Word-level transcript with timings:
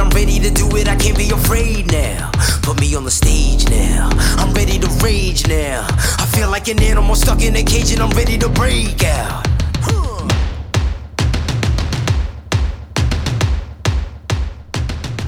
I'm 0.00 0.10
ready 0.10 0.38
to 0.40 0.50
do 0.50 0.68
it, 0.76 0.88
I 0.88 0.96
can't 0.96 1.16
be 1.16 1.30
afraid 1.30 1.90
now. 1.90 2.30
Put 2.62 2.80
me 2.80 2.94
on 2.94 3.04
the 3.04 3.10
stage 3.10 3.68
now, 3.68 4.10
I'm 4.38 4.52
ready 4.54 4.78
to 4.78 4.88
rage 5.02 5.46
now. 5.46 5.86
I 6.18 6.26
feel 6.26 6.50
like 6.50 6.68
an 6.68 6.82
animal 6.82 7.14
stuck 7.14 7.42
in 7.42 7.56
a 7.56 7.62
cage 7.62 7.92
and 7.92 8.00
I'm 8.00 8.10
ready 8.10 8.38
to 8.38 8.48
break 8.48 9.04
out. 9.04 9.57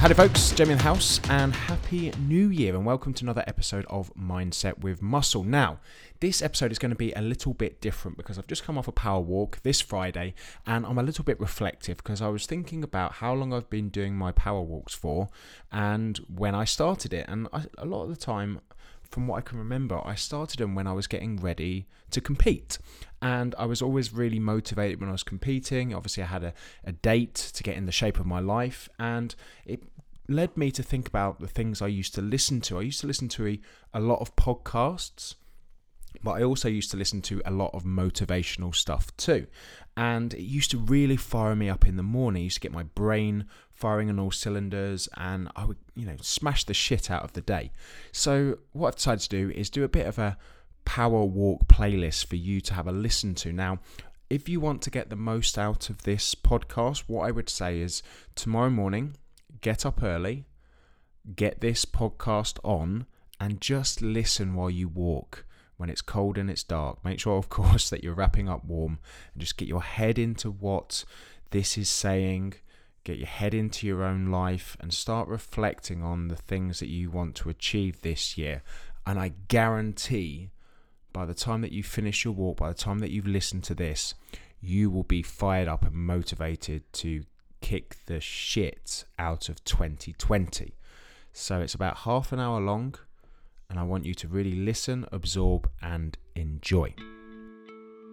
Howdy, 0.01 0.15
folks. 0.15 0.53
Jamie 0.53 0.73
in 0.73 0.79
the 0.79 0.85
house, 0.85 1.21
and 1.29 1.55
happy 1.55 2.11
New 2.21 2.49
Year, 2.49 2.75
and 2.75 2.87
welcome 2.87 3.13
to 3.13 3.23
another 3.23 3.45
episode 3.47 3.85
of 3.91 4.11
Mindset 4.15 4.79
with 4.79 5.03
Muscle. 5.03 5.45
Now, 5.45 5.79
this 6.21 6.41
episode 6.41 6.73
is 6.73 6.79
going 6.79 6.89
to 6.89 6.97
be 6.97 7.13
a 7.13 7.21
little 7.21 7.53
bit 7.53 7.83
different 7.83 8.17
because 8.17 8.39
I've 8.39 8.47
just 8.47 8.65
come 8.65 8.79
off 8.79 8.89
a 8.89 8.93
power 8.93 9.21
walk 9.21 9.61
this 9.63 9.83
Friday, 9.83 10.33
and 10.67 10.87
I'm 10.87 10.97
a 10.97 11.03
little 11.03 11.23
bit 11.23 11.39
reflective 11.39 11.99
because 11.99 12.23
I 12.23 12.29
was 12.29 12.47
thinking 12.47 12.83
about 12.83 13.13
how 13.13 13.35
long 13.35 13.53
I've 13.53 13.69
been 13.69 13.91
doing 13.91 14.17
my 14.17 14.33
power 14.33 14.63
walks 14.63 14.95
for, 14.95 15.29
and 15.71 16.17
when 16.35 16.55
I 16.55 16.65
started 16.65 17.13
it, 17.13 17.27
and 17.29 17.47
I, 17.53 17.65
a 17.77 17.85
lot 17.85 18.05
of 18.05 18.09
the 18.09 18.17
time 18.17 18.63
from 19.11 19.27
what 19.27 19.39
I 19.39 19.41
can 19.41 19.59
remember, 19.59 20.01
I 20.05 20.15
started 20.15 20.59
them 20.59 20.75
when 20.75 20.87
I 20.87 20.93
was 20.93 21.07
getting 21.07 21.37
ready 21.37 21.87
to 22.11 22.21
compete. 22.21 22.79
And 23.21 23.55
I 23.59 23.67
was 23.67 23.83
always 23.83 24.13
really 24.13 24.39
motivated 24.39 25.01
when 25.01 25.09
I 25.09 25.13
was 25.13 25.23
competing. 25.23 25.93
Obviously, 25.93 26.23
I 26.23 26.27
had 26.27 26.45
a, 26.45 26.55
a 26.85 26.93
date 26.93 27.35
to 27.35 27.63
get 27.63 27.77
in 27.77 27.87
the 27.87 27.93
shape 27.93 28.21
of 28.21 28.27
my 28.27 28.41
life, 28.41 28.89
and 28.99 29.35
it 29.65 29.83
led 30.29 30.57
me 30.57 30.71
to 30.71 30.83
think 30.83 31.09
about 31.09 31.41
the 31.41 31.49
things 31.49 31.83
I 31.83 31.89
used 31.89 32.15
to 32.15 32.23
listen 32.23 32.61
to. 32.63 32.79
I 32.79 32.83
used 32.83 33.01
to 33.01 33.07
listen 33.07 33.29
to 33.31 33.47
a, 33.49 33.61
a 33.93 34.01
lot 34.01 34.21
of 34.21 34.37
podcasts, 34.37 35.35
but 36.23 36.33
I 36.33 36.43
also 36.43 36.69
used 36.69 36.91
to 36.93 36.97
listen 36.97 37.21
to 37.23 37.43
a 37.45 37.51
lot 37.51 37.75
of 37.75 37.83
motivational 37.83 38.75
stuff 38.75 39.15
too. 39.17 39.47
And 39.97 40.33
it 40.35 40.43
used 40.43 40.71
to 40.71 40.79
really 40.79 41.17
fire 41.17 41.55
me 41.55 41.69
up 41.69 41.87
in 41.87 41.97
the 41.97 42.03
morning. 42.03 42.45
Used 42.45 42.57
to 42.57 42.61
get 42.61 42.73
my 42.73 42.85
brain 42.85 43.47
firing 43.73 44.09
on 44.09 44.19
all 44.19 44.31
cylinders 44.31 45.09
and 45.17 45.51
I 45.57 45.65
would, 45.65 45.79
you 45.95 46.07
know, 46.07 46.17
smash 46.21 46.65
the 46.65 46.75
shit 46.75 47.11
out 47.11 47.25
of 47.25 47.33
the 47.33 47.41
day. 47.41 47.73
So, 48.13 48.59
what 48.73 48.89
I've 48.89 48.97
decided 48.97 49.21
to 49.23 49.29
do 49.29 49.51
is 49.51 49.71
do 49.71 49.85
a 49.85 49.89
bit 49.89 50.07
of 50.07 50.19
a 50.19 50.37
power 50.85 51.25
walk 51.25 51.67
playlist 51.67 52.27
for 52.27 52.37
you 52.37 52.61
to 52.63 52.75
have 52.75 52.87
a 52.87 52.93
listen 52.93 53.35
to. 53.37 53.53
Now, 53.53 53.79
if 54.29 54.49
you 54.49 54.61
want 54.61 54.83
to 54.83 54.91
get 54.91 55.11
the 55.11 55.17
most 55.17 55.59
out 55.59 55.91
of 55.91 56.03
this 56.03 56.35
podcast, 56.35 57.05
what 57.07 57.27
I 57.27 57.31
would 57.31 57.49
say 57.49 57.81
is 57.81 58.03
tomorrow 58.35 58.71
morning, 58.71 59.17
get 59.61 59.85
up 59.85 60.03
early, 60.03 60.47
get 61.35 61.61
this 61.61 61.85
podcast 61.85 62.59
on, 62.63 63.07
and 63.41 63.61
just 63.61 64.03
listen 64.03 64.55
while 64.55 64.71
you 64.71 64.89
walk 64.89 65.45
when 65.81 65.89
it's 65.89 66.03
cold 66.03 66.37
and 66.37 66.51
it's 66.51 66.63
dark. 66.63 67.03
Make 67.03 67.21
sure, 67.21 67.39
of 67.39 67.49
course, 67.59 67.89
that 67.89 68.05
you're 68.05 68.15
wrapping 68.15 68.51
up 68.51 68.65
warm 68.67 68.99
and 69.33 69.41
just 69.41 69.57
get 69.57 69.67
your 69.67 69.83
head 69.83 70.19
into 70.19 70.51
what 70.51 71.05
this 71.53 71.79
is 71.79 71.89
saying. 71.89 72.55
Get 73.03 73.17
your 73.17 73.29
head 73.29 73.55
into 73.55 73.87
your 73.87 74.05
own 74.05 74.27
life 74.27 74.77
and 74.79 74.93
start 74.93 75.27
reflecting 75.27 76.03
on 76.03 76.29
the 76.29 76.37
things 76.37 76.81
that 76.81 76.91
you 76.91 77.11
want 77.11 77.35
to 77.37 77.49
achieve 77.49 78.03
this 78.03 78.37
year. 78.37 78.63
And 79.07 79.19
I 79.19 79.33
guarantee 79.49 80.51
by 81.15 81.25
the 81.25 81.33
time 81.33 81.63
that 81.63 81.73
you 81.73 81.83
finish 81.83 82.27
your 82.27 82.35
walk, 82.35 82.59
by 82.59 82.69
the 82.69 82.75
time 82.75 82.99
that 82.99 83.11
you've 83.11 83.27
listened 83.27 83.65
to 83.65 83.75
this, 83.75 84.13
you 84.61 84.91
will 84.91 85.05
be 85.05 85.23
fired 85.23 85.67
up 85.67 85.83
and 85.83 85.95
motivated 85.95 86.93
to 86.93 87.25
kick 87.63 87.97
the 88.05 88.21
shit 88.21 89.07
out 89.19 89.49
of 89.49 89.65
2020. 89.65 90.75
So 91.33 91.61
it's 91.63 91.75
about 91.75 91.99
half 91.99 92.33
an 92.33 92.39
hour 92.39 92.61
long, 92.61 92.97
and 93.71 93.79
I 93.79 93.85
want 93.85 94.05
you 94.05 94.15
to 94.15 94.29
really 94.29 94.57
listen, 94.57 95.07
absorb, 95.13 95.71
and 95.81 96.19
enjoy. 96.35 96.93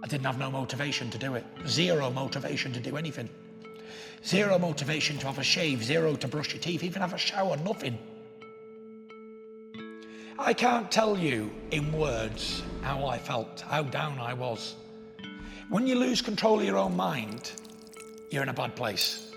I 0.04 0.08
didn't 0.08 0.26
have 0.26 0.38
no 0.38 0.52
motivation 0.52 1.10
to 1.10 1.18
do 1.18 1.34
it. 1.34 1.44
Zero 1.68 2.12
motivation 2.12 2.72
to 2.74 2.80
do 2.80 2.96
anything. 2.96 3.28
Zero 4.24 4.60
motivation 4.60 5.18
to 5.18 5.26
have 5.26 5.40
a 5.40 5.44
shave, 5.44 5.84
zero 5.84 6.16
to 6.16 6.28
brush 6.28 6.54
your 6.54 6.62
teeth, 6.62 6.84
even 6.84 7.02
have 7.02 7.14
a 7.14 7.18
shower, 7.18 7.58
nothing. 7.58 7.98
I 10.40 10.54
can't 10.54 10.92
tell 10.92 11.18
you 11.18 11.52
in 11.72 11.92
words 11.92 12.62
how 12.84 13.08
I 13.08 13.18
felt, 13.18 13.62
how 13.62 13.82
down 13.82 14.20
I 14.20 14.34
was. 14.34 14.76
When 15.70 15.88
you 15.88 15.96
lose 15.96 16.22
control 16.22 16.60
of 16.60 16.66
your 16.66 16.78
own 16.78 16.96
mind, 16.96 17.52
you're 18.30 18.44
in 18.44 18.50
a 18.50 18.54
bad 18.54 18.76
place. 18.76 19.32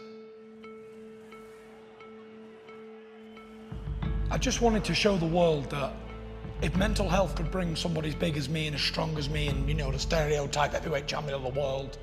I 4.30 4.38
just 4.38 4.60
wanted 4.60 4.84
to 4.84 4.94
show 4.94 5.16
the 5.16 5.26
world 5.26 5.70
that 5.70 5.92
if 6.62 6.76
mental 6.76 7.08
health 7.08 7.34
could 7.34 7.50
bring 7.50 7.74
somebody 7.74 8.08
as 8.08 8.14
big 8.14 8.36
as 8.36 8.48
me 8.48 8.66
and 8.66 8.74
as 8.74 8.82
strong 8.82 9.16
as 9.16 9.30
me 9.30 9.48
and, 9.48 9.66
you 9.68 9.74
know, 9.74 9.90
the 9.90 9.98
stereotype 9.98 10.72
heavyweight 10.72 11.06
champion 11.06 11.34
of 11.34 11.42
the 11.42 11.60
world 11.60 11.98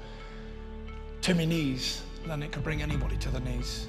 to 1.22 1.36
my 1.36 1.46
knees, 1.46 2.02
then 2.26 2.42
it 2.42 2.52
could 2.52 2.64
bring 2.64 2.82
anybody 2.82 3.18
to 3.18 3.30
the 3.30 3.40
knees. 3.42 3.88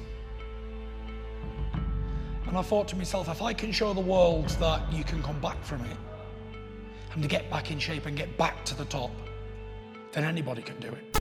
And 2.46 2.56
I 2.56 2.62
thought 2.62 2.88
to 2.88 2.96
myself, 2.96 3.28
if 3.28 3.42
I 3.42 3.52
can 3.52 3.72
show 3.72 3.92
the 3.92 4.00
world 4.00 4.48
that 4.60 4.92
you 4.92 5.04
can 5.04 5.22
come 5.22 5.38
back 5.40 5.62
from 5.62 5.84
it 5.84 5.96
and 7.12 7.22
to 7.22 7.28
get 7.28 7.50
back 7.50 7.70
in 7.70 7.78
shape 7.78 8.06
and 8.06 8.16
get 8.16 8.36
back 8.36 8.64
to 8.66 8.76
the 8.76 8.86
top, 8.86 9.10
then 10.12 10.24
anybody 10.24 10.62
can 10.62 10.78
do 10.80 10.88
it. 10.88 11.20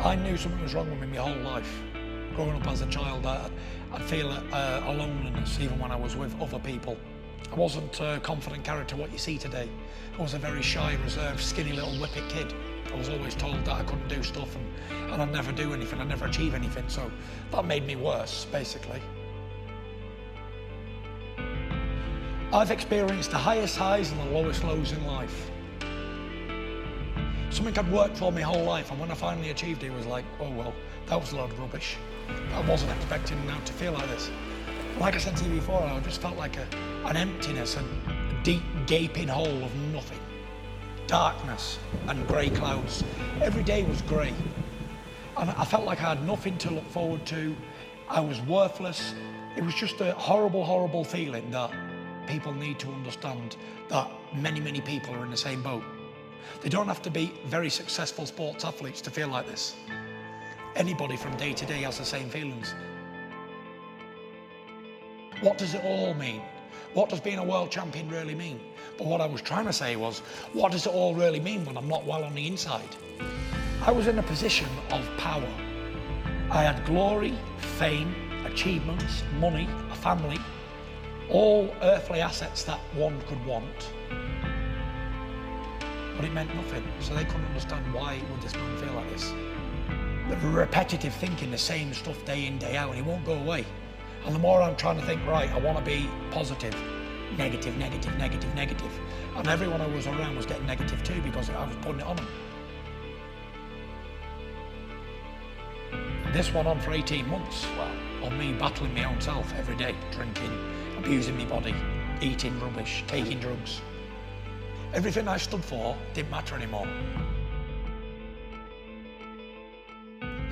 I 0.00 0.16
knew 0.16 0.36
something 0.36 0.62
was 0.62 0.74
wrong 0.74 0.90
with 0.90 1.00
me 1.00 1.06
my 1.06 1.22
whole 1.22 1.42
life. 1.42 1.82
Growing 2.34 2.52
up 2.52 2.66
as 2.66 2.80
a 2.80 2.86
child, 2.86 3.26
I'd 3.26 4.02
feel 4.02 4.30
a, 4.30 4.82
a, 4.86 4.92
loneliness 4.92 5.58
even 5.60 5.78
when 5.78 5.90
I 5.90 5.96
was 5.96 6.16
with 6.16 6.34
other 6.40 6.58
people. 6.58 6.96
I 7.50 7.54
wasn't 7.54 8.00
a 8.00 8.20
confident 8.22 8.64
character 8.64 8.96
what 8.96 9.12
you 9.12 9.18
see 9.18 9.38
today. 9.38 9.68
I 10.18 10.22
was 10.22 10.34
a 10.34 10.38
very 10.38 10.62
shy, 10.62 10.96
reserved, 11.02 11.40
skinny 11.40 11.72
little 11.72 11.94
whippet 11.94 12.28
kid. 12.28 12.54
I 12.92 12.96
was 12.96 13.08
always 13.08 13.34
told 13.34 13.64
that 13.64 13.74
I 13.74 13.82
couldn't 13.84 14.08
do 14.08 14.22
stuff 14.22 14.54
and, 14.56 15.12
and 15.12 15.22
I'd 15.22 15.32
never 15.32 15.52
do 15.52 15.72
anything, 15.72 16.00
I'd 16.00 16.08
never 16.08 16.26
achieve 16.26 16.54
anything. 16.54 16.84
So 16.88 17.10
that 17.50 17.64
made 17.64 17.86
me 17.86 17.96
worse, 17.96 18.46
basically. 18.52 19.00
I've 22.52 22.70
experienced 22.70 23.30
the 23.30 23.38
highest 23.38 23.78
highs 23.78 24.12
and 24.12 24.20
the 24.20 24.26
lowest 24.26 24.62
lows 24.62 24.92
in 24.92 25.06
life. 25.06 25.50
Something 27.48 27.78
I'd 27.78 27.90
worked 27.90 28.18
for 28.18 28.30
my 28.30 28.42
whole 28.42 28.64
life, 28.64 28.90
and 28.90 29.00
when 29.00 29.10
I 29.10 29.14
finally 29.14 29.50
achieved 29.50 29.82
it, 29.84 29.86
it 29.86 29.94
was 29.94 30.06
like, 30.06 30.24
oh 30.38 30.50
well, 30.50 30.74
that 31.06 31.18
was 31.18 31.32
a 31.32 31.36
load 31.36 31.50
of 31.50 31.58
rubbish. 31.58 31.96
I 32.54 32.60
wasn't 32.68 32.92
expecting 32.92 33.44
now 33.46 33.58
to 33.60 33.72
feel 33.72 33.92
like 33.92 34.06
this. 34.08 34.30
Like 35.02 35.16
I 35.16 35.18
said 35.18 35.36
to 35.38 35.44
you 35.46 35.54
before, 35.56 35.82
I 35.82 35.98
just 35.98 36.20
felt 36.20 36.36
like 36.36 36.56
a, 36.56 36.66
an 37.06 37.16
emptiness, 37.16 37.74
a, 37.74 37.80
a 37.80 38.42
deep 38.44 38.62
gaping 38.86 39.26
hole 39.26 39.64
of 39.64 39.74
nothing. 39.92 40.20
Darkness 41.08 41.80
and 42.06 42.24
grey 42.28 42.50
clouds. 42.50 43.02
Every 43.40 43.64
day 43.64 43.82
was 43.82 44.00
grey. 44.02 44.32
And 45.36 45.50
I 45.50 45.64
felt 45.64 45.82
like 45.86 46.00
I 46.00 46.10
had 46.10 46.24
nothing 46.24 46.56
to 46.58 46.70
look 46.70 46.88
forward 46.88 47.26
to. 47.26 47.56
I 48.08 48.20
was 48.20 48.40
worthless. 48.42 49.16
It 49.56 49.64
was 49.64 49.74
just 49.74 50.00
a 50.00 50.12
horrible, 50.12 50.64
horrible 50.64 51.02
feeling 51.02 51.50
that 51.50 51.72
people 52.28 52.52
need 52.52 52.78
to 52.78 52.88
understand 52.92 53.56
that 53.88 54.08
many, 54.32 54.60
many 54.60 54.80
people 54.80 55.16
are 55.16 55.24
in 55.24 55.32
the 55.32 55.36
same 55.36 55.64
boat. 55.64 55.82
They 56.60 56.68
don't 56.68 56.86
have 56.86 57.02
to 57.02 57.10
be 57.10 57.32
very 57.46 57.70
successful 57.70 58.24
sports 58.24 58.64
athletes 58.64 59.00
to 59.00 59.10
feel 59.10 59.26
like 59.26 59.48
this. 59.48 59.74
Anybody 60.76 61.16
from 61.16 61.36
day 61.36 61.54
to 61.54 61.66
day 61.66 61.82
has 61.82 61.98
the 61.98 62.04
same 62.04 62.30
feelings. 62.30 62.72
What 65.42 65.58
does 65.58 65.74
it 65.74 65.84
all 65.84 66.14
mean? 66.14 66.40
What 66.94 67.08
does 67.08 67.18
being 67.18 67.38
a 67.38 67.44
world 67.44 67.68
champion 67.72 68.08
really 68.08 68.34
mean? 68.34 68.60
But 68.96 69.08
what 69.08 69.20
I 69.20 69.26
was 69.26 69.42
trying 69.42 69.66
to 69.66 69.72
say 69.72 69.96
was, 69.96 70.20
what 70.52 70.70
does 70.70 70.86
it 70.86 70.94
all 70.94 71.16
really 71.16 71.40
mean 71.40 71.64
when 71.64 71.76
I'm 71.76 71.88
not 71.88 72.06
well 72.06 72.22
on 72.22 72.32
the 72.36 72.46
inside? 72.46 72.88
I 73.84 73.90
was 73.90 74.06
in 74.06 74.20
a 74.20 74.22
position 74.22 74.68
of 74.92 75.04
power. 75.18 75.48
I 76.48 76.62
had 76.62 76.84
glory, 76.86 77.34
fame, 77.58 78.14
achievements, 78.46 79.24
money, 79.40 79.68
a 79.90 79.96
family, 79.96 80.38
all 81.28 81.74
earthly 81.82 82.20
assets 82.20 82.62
that 82.62 82.78
one 82.94 83.20
could 83.22 83.44
want. 83.44 83.90
But 86.14 86.24
it 86.24 86.32
meant 86.32 86.54
nothing, 86.54 86.84
so 87.00 87.14
they 87.16 87.24
couldn't 87.24 87.46
understand 87.46 87.92
why 87.92 88.20
would 88.30 88.42
this 88.42 88.54
man 88.54 88.76
feel 88.76 88.92
like 88.92 89.10
this 89.10 89.32
the 90.28 90.48
repetitive 90.48 91.12
thinking, 91.14 91.50
the 91.50 91.58
same 91.58 91.92
stuff 91.92 92.24
day 92.24 92.46
in, 92.46 92.58
day 92.58 92.76
out, 92.76 92.90
and 92.90 92.98
it 92.98 93.04
won't 93.04 93.24
go 93.24 93.34
away. 93.34 93.66
And 94.24 94.34
the 94.34 94.38
more 94.38 94.62
I'm 94.62 94.76
trying 94.76 94.98
to 95.00 95.06
think, 95.06 95.24
right, 95.26 95.50
I 95.52 95.58
want 95.58 95.78
to 95.78 95.84
be 95.84 96.08
positive, 96.30 96.74
negative, 97.36 97.76
negative, 97.76 98.16
negative, 98.18 98.54
negative. 98.54 99.00
And 99.36 99.48
everyone 99.48 99.80
I 99.80 99.86
was 99.86 100.06
around 100.06 100.36
was 100.36 100.46
getting 100.46 100.66
negative 100.66 101.02
too 101.02 101.20
because 101.22 101.50
I 101.50 101.66
was 101.66 101.76
putting 101.76 102.00
it 102.00 102.06
on 102.06 102.16
them. 102.16 102.28
This 106.32 106.52
went 106.54 106.66
on 106.66 106.80
for 106.80 106.92
18 106.92 107.28
months. 107.28 107.66
Well, 107.76 107.90
on 108.24 108.38
me 108.38 108.52
battling 108.52 108.94
my 108.94 109.04
own 109.04 109.20
self 109.20 109.52
every 109.54 109.76
day, 109.76 109.94
drinking, 110.12 110.50
abusing 110.96 111.36
my 111.36 111.44
body, 111.44 111.74
eating 112.20 112.58
rubbish, 112.60 113.04
taking 113.06 113.38
drugs. 113.40 113.82
Everything 114.94 115.26
I 115.26 115.36
stood 115.36 115.64
for 115.64 115.96
didn't 116.14 116.30
matter 116.30 116.54
anymore. 116.54 116.86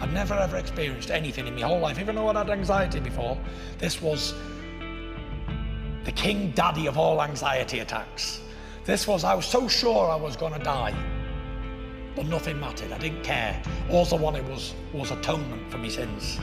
I'd 0.00 0.12
never 0.12 0.34
ever 0.34 0.56
experienced 0.56 1.10
anything 1.10 1.46
in 1.46 1.54
my 1.54 1.62
whole 1.62 1.80
life, 1.80 1.98
even 1.98 2.14
though 2.14 2.28
I'd 2.28 2.36
had 2.36 2.50
anxiety 2.50 3.00
before. 3.00 3.38
This 3.78 4.00
was 4.00 4.34
the 6.04 6.12
king 6.12 6.52
daddy 6.52 6.86
of 6.86 6.96
all 6.96 7.22
anxiety 7.22 7.80
attacks. 7.80 8.40
This 8.84 9.06
was, 9.06 9.24
I 9.24 9.34
was 9.34 9.44
so 9.44 9.68
sure 9.68 10.10
I 10.10 10.16
was 10.16 10.36
going 10.36 10.54
to 10.54 10.58
die, 10.58 10.94
but 12.16 12.26
nothing 12.26 12.58
mattered. 12.58 12.92
I 12.92 12.98
didn't 12.98 13.22
care. 13.22 13.62
All 13.90 14.08
I 14.10 14.16
wanted 14.16 14.48
was, 14.48 14.74
was 14.92 15.10
atonement 15.10 15.70
for 15.70 15.78
my 15.78 15.88
sins. 15.88 16.40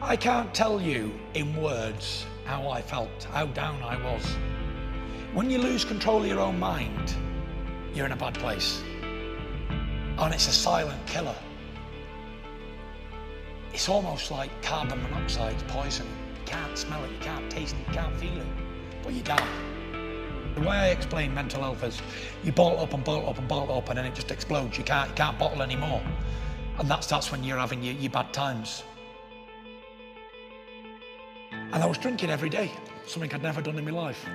I 0.00 0.16
can't 0.16 0.52
tell 0.54 0.80
you 0.80 1.12
in 1.34 1.54
words 1.60 2.24
how 2.46 2.68
I 2.68 2.80
felt, 2.80 3.24
how 3.32 3.46
down 3.46 3.82
I 3.82 4.02
was. 4.02 4.24
When 5.34 5.50
you 5.50 5.58
lose 5.58 5.84
control 5.84 6.22
of 6.22 6.26
your 6.26 6.40
own 6.40 6.58
mind, 6.58 7.14
you're 7.94 8.06
in 8.06 8.12
a 8.12 8.16
bad 8.16 8.34
place. 8.34 8.82
And 10.18 10.34
it's 10.34 10.48
a 10.48 10.52
silent 10.52 11.06
killer. 11.06 11.36
It's 13.72 13.88
almost 13.88 14.30
like 14.30 14.50
carbon 14.62 15.02
monoxide 15.02 15.56
poison. 15.68 16.06
You 16.06 16.44
can't 16.44 16.76
smell 16.76 17.02
it, 17.04 17.10
you 17.10 17.18
can't 17.20 17.50
taste 17.50 17.74
it, 17.74 17.88
you 17.88 17.94
can't 17.94 18.14
feel 18.16 18.36
it, 18.36 18.46
but 19.02 19.12
you 19.12 19.22
die. 19.22 19.48
The 20.54 20.62
way 20.62 20.76
I 20.76 20.88
explain 20.88 21.32
mental 21.32 21.62
health 21.62 21.82
is 21.84 22.02
you 22.42 22.52
bottle 22.52 22.80
up 22.80 22.92
and 22.92 23.04
bottle 23.04 23.28
up 23.28 23.38
and 23.38 23.46
bottle 23.46 23.78
up 23.78 23.88
and 23.88 23.98
then 23.98 24.04
it 24.04 24.14
just 24.14 24.30
explodes. 24.30 24.76
You 24.76 24.84
can't, 24.84 25.08
you 25.08 25.14
can't 25.14 25.38
bottle 25.38 25.62
anymore. 25.62 26.02
And 26.78 26.90
that's, 26.90 27.06
that's 27.06 27.30
when 27.30 27.44
you're 27.44 27.58
having 27.58 27.82
your, 27.82 27.94
your 27.94 28.10
bad 28.10 28.32
times. 28.32 28.82
And 31.52 31.82
I 31.82 31.86
was 31.86 31.98
drinking 31.98 32.30
every 32.30 32.48
day, 32.48 32.72
something 33.06 33.32
I'd 33.32 33.42
never 33.42 33.62
done 33.62 33.78
in 33.78 33.84
my 33.84 33.92
life, 33.92 34.26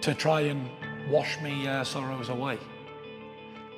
to 0.00 0.14
try 0.14 0.40
and 0.40 0.68
wash 1.08 1.40
me 1.40 1.68
uh, 1.68 1.84
sorrows 1.84 2.28
away. 2.28 2.58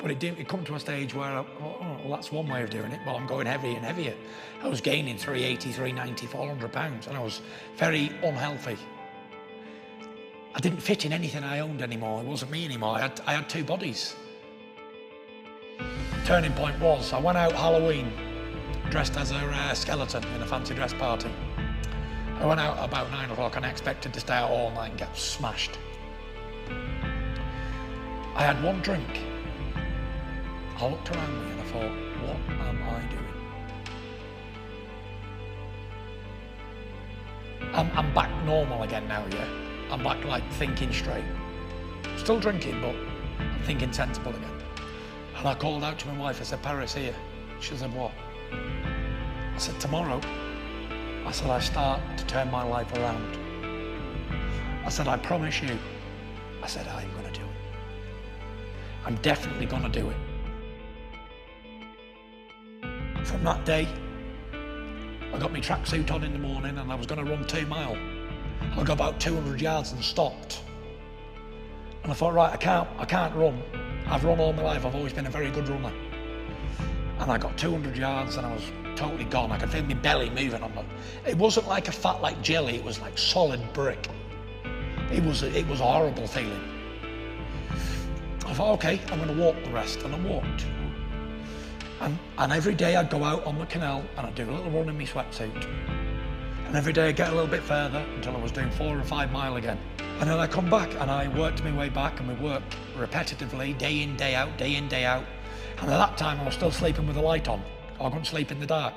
But 0.07 0.13
it 0.13 0.19
didn't 0.21 0.39
it 0.39 0.47
come 0.47 0.65
to 0.67 0.77
a 0.77 0.79
stage 0.79 1.15
where, 1.15 1.27
I, 1.27 1.45
oh, 1.61 1.99
well, 2.05 2.11
that's 2.11 2.31
one 2.31 2.47
way 2.47 2.63
of 2.63 2.71
doing 2.71 2.93
it. 2.93 3.01
Well, 3.05 3.17
I'm 3.17 3.27
going 3.27 3.45
heavier 3.45 3.75
and 3.75 3.85
heavier. 3.85 4.15
I 4.63 4.69
was 4.69 4.81
gaining 4.81 5.19
380, 5.19 5.73
390, 5.73 6.27
400 6.29 6.73
pounds, 6.73 7.09
and 7.09 7.17
I 7.17 7.21
was 7.21 7.41
very 7.75 8.13
unhealthy. 8.23 8.79
I 10.55 10.61
didn't 10.61 10.79
fit 10.79 11.07
in 11.07 11.13
anything 11.13 11.43
I 11.43 11.59
owned 11.59 11.83
anymore. 11.83 12.21
It 12.21 12.27
wasn't 12.27 12.53
me 12.53 12.65
anymore. 12.65 12.95
I 12.95 13.01
had, 13.01 13.21
I 13.27 13.35
had 13.35 13.49
two 13.49 13.65
bodies. 13.65 14.15
Turning 16.25 16.53
point 16.53 16.79
was 16.79 17.13
I 17.13 17.19
went 17.19 17.37
out 17.37 17.51
Halloween 17.51 18.13
dressed 18.91 19.17
as 19.17 19.33
a 19.33 19.39
uh, 19.39 19.75
skeleton 19.75 20.23
in 20.37 20.43
a 20.43 20.47
fancy 20.47 20.77
dress 20.77 20.93
party. 20.93 21.33
I 22.39 22.47
went 22.47 22.61
out 22.61 22.79
about 22.79 23.11
nine 23.11 23.29
o'clock 23.29 23.57
and 23.57 23.67
I 23.67 23.71
expected 23.71 24.15
to 24.15 24.21
stay 24.21 24.35
out 24.35 24.53
all 24.53 24.71
night 24.71 24.91
and 24.91 24.99
get 25.01 25.19
smashed. 25.19 25.81
I 28.37 28.45
had 28.45 28.63
one 28.63 28.81
drink. 28.83 29.36
I 30.79 30.89
looked 30.89 31.11
around 31.11 31.33
me 31.33 31.51
and 31.53 31.61
I 31.61 31.65
thought, 31.65 31.91
what 32.23 32.37
am 32.67 32.83
I 32.83 33.01
doing? 33.11 33.27
I'm, 37.73 37.91
I'm 37.97 38.13
back 38.13 38.31
normal 38.45 38.83
again 38.83 39.09
now, 39.09 39.25
yeah? 39.31 39.49
I'm 39.91 40.03
back 40.03 40.23
like 40.25 40.47
thinking 40.53 40.93
straight. 40.93 41.25
Still 42.19 42.39
drinking, 42.39 42.83
but 42.83 42.95
I'm 43.39 43.63
thinking 43.63 43.91
sensible 43.91 44.33
again. 44.33 44.63
And 45.39 45.49
I 45.49 45.55
called 45.55 45.83
out 45.83 45.99
to 46.01 46.09
my 46.09 46.19
wife, 46.19 46.43
I 46.43 46.45
said, 46.45 46.63
Paris 46.63 46.93
here. 46.93 47.15
She 47.61 47.75
said, 47.75 47.95
what? 47.95 48.13
I 48.53 49.57
said, 49.57 49.81
tomorrow. 49.81 50.21
I 51.25 51.33
said, 51.33 51.49
I 51.49 51.61
start 51.61 52.01
to 52.19 52.27
turn 52.27 52.51
my 52.51 52.63
life 52.65 52.93
around. 52.99 53.39
I 54.85 54.91
said, 54.91 55.09
I 55.09 55.17
promise 55.17 55.63
you. 55.63 55.79
I 56.63 56.67
said, 56.67 56.87
I'm 56.87 57.11
going 57.13 57.33
to 57.33 57.41
do 57.41 57.47
it. 57.47 57.77
I'm 59.07 59.17
definitely 59.17 59.65
going 59.65 59.83
to 59.83 59.89
do 59.89 60.11
it. 60.11 60.17
From 63.37 63.45
that 63.45 63.67
day, 63.67 63.87
I 64.55 65.39
got 65.39 65.53
my 65.53 65.61
tracksuit 65.61 66.11
on 66.11 66.25
in 66.25 66.33
the 66.33 66.39
morning 66.39 66.79
and 66.79 66.91
I 66.91 66.95
was 66.95 67.07
going 67.07 67.23
to 67.23 67.31
run 67.31 67.47
two 67.47 67.67
mile. 67.67 67.95
I 68.73 68.83
got 68.83 68.95
about 68.95 69.21
200 69.21 69.61
yards 69.61 69.93
and 69.93 70.03
stopped. 70.03 70.63
And 72.03 72.11
I 72.11 72.15
thought, 72.15 72.33
right, 72.33 72.51
I 72.51 72.57
can't, 72.57 72.89
I 72.97 73.05
can't 73.05 73.37
run. 73.37 73.63
I've 74.07 74.25
run 74.25 74.41
all 74.41 74.55
my 74.55 74.63
life. 74.63 74.87
I've 74.87 74.95
always 74.95 75.13
been 75.13 75.27
a 75.27 75.31
very 75.31 75.51
good 75.51 75.69
runner. 75.69 75.93
And 77.19 77.31
I 77.31 77.37
got 77.37 77.59
200 77.59 77.95
yards 77.95 78.39
and 78.39 78.47
I 78.47 78.55
was 78.55 78.63
totally 78.99 79.25
gone. 79.25 79.53
I 79.53 79.59
could 79.59 79.69
feel 79.69 79.83
my 79.83 79.93
belly 79.93 80.31
moving 80.31 80.63
on 80.63 80.75
them. 80.75 80.87
It 81.27 81.37
wasn't 81.37 81.69
like 81.69 81.89
a 81.89 81.93
fat 81.93 82.23
like 82.23 82.41
jelly. 82.41 82.77
It 82.77 82.85
was 82.85 83.03
like 83.03 83.19
solid 83.19 83.61
brick. 83.75 84.09
It 85.13 85.23
was, 85.23 85.43
it 85.43 85.67
was 85.69 85.81
a 85.81 85.85
horrible 85.85 86.27
feeling. 86.27 86.73
I 88.47 88.55
thought, 88.55 88.73
okay, 88.77 88.99
I'm 89.13 89.19
going 89.23 89.37
to 89.37 89.43
walk 89.43 89.63
the 89.63 89.73
rest. 89.73 90.01
And 90.05 90.15
I 90.15 90.21
walked. 90.21 90.65
And, 92.07 92.17
and 92.39 92.53
every 92.53 92.77
day 92.77 92.95
I'd 92.95 93.11
go 93.11 93.25
out 93.25 93.45
on 93.45 93.59
the 93.59 93.67
canal 93.67 94.05
and 94.17 94.29
I'd 94.29 94.35
do 94.37 94.49
a 94.49 94.53
little 94.53 94.71
run 94.71 94.89
in 94.89 94.97
my 94.97 95.05
sweatsuit. 95.05 95.53
And 96.67 96.77
every 96.77 96.93
day 96.93 97.09
I'd 97.09 97.17
get 97.17 97.31
a 97.31 97.35
little 97.35 97.51
bit 97.51 97.65
further 97.65 97.99
until 98.15 98.37
I 98.37 98.41
was 98.41 98.53
doing 98.53 98.71
four 98.71 98.97
or 98.97 99.03
five 99.03 99.33
mile 99.33 99.57
again. 99.57 99.77
And 100.21 100.31
then 100.31 100.39
I 100.39 100.47
come 100.47 100.71
back 100.71 100.89
and 101.01 101.11
I 101.11 101.27
worked 101.37 101.65
my 101.65 101.77
way 101.77 101.89
back 101.89 102.21
and 102.21 102.29
we 102.29 102.35
worked 102.35 102.77
repetitively, 102.97 103.77
day 103.77 104.03
in, 104.03 104.17
day 104.17 104.37
out, 104.37 104.57
day 104.57 104.77
in, 104.77 104.87
day 104.87 105.05
out. 105.05 105.25
And 105.79 105.91
at 105.91 105.99
that 105.99 106.17
time 106.17 106.39
I 106.39 106.45
was 106.45 106.55
still 106.55 106.71
sleeping 106.71 107.09
with 107.09 107.17
the 107.17 107.23
light 107.23 107.49
on. 107.49 107.61
I 108.01 108.09
couldn't 108.09 108.27
sleep 108.27 108.53
in 108.53 108.61
the 108.61 108.67
dark. 108.67 108.95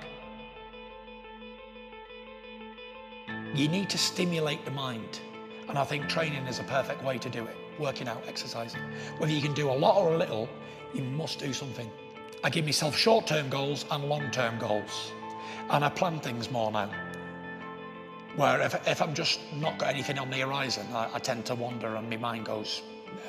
You 3.56 3.68
need 3.70 3.90
to 3.90 3.98
stimulate 3.98 4.66
the 4.66 4.72
mind. 4.72 5.20
And 5.68 5.80
I 5.80 5.84
think 5.84 6.08
training 6.10 6.46
is 6.46 6.60
a 6.60 6.64
perfect 6.66 7.04
way 7.04 7.18
to 7.18 7.30
do 7.30 7.44
it. 7.44 7.58
Working 7.80 8.08
out, 8.08 8.22
exercising. 8.28 8.82
Whether 9.18 9.34
you 9.34 9.42
can 9.42 9.56
do 9.56 9.72
a 9.72 9.74
lot 9.74 9.98
or 9.98 10.14
a 10.14 10.18
little, 10.18 10.48
you 10.94 11.02
must 11.02 11.40
do 11.40 11.54
something. 11.54 11.90
I 12.42 12.50
give 12.50 12.66
myself 12.66 12.96
short 12.96 13.28
term 13.28 13.50
goals 13.50 13.86
and 13.92 14.06
long 14.06 14.32
term 14.32 14.58
goals. 14.60 15.12
And 15.70 15.84
I 15.84 15.90
plan 15.90 16.20
things 16.20 16.50
more 16.50 16.72
now. 16.72 16.90
Where 18.36 18.62
if, 18.62 18.88
if 18.88 19.02
I'm 19.02 19.14
just 19.14 19.40
not 19.58 19.78
got 19.78 19.90
anything 19.90 20.18
on 20.18 20.30
the 20.30 20.40
horizon, 20.40 20.88
I, 20.94 21.10
I 21.14 21.20
tend 21.20 21.46
to 21.48 21.56
wander 21.56 21.96
and 21.96 22.10
my 22.10 22.18
mind 22.18 22.46
goes 22.46 22.82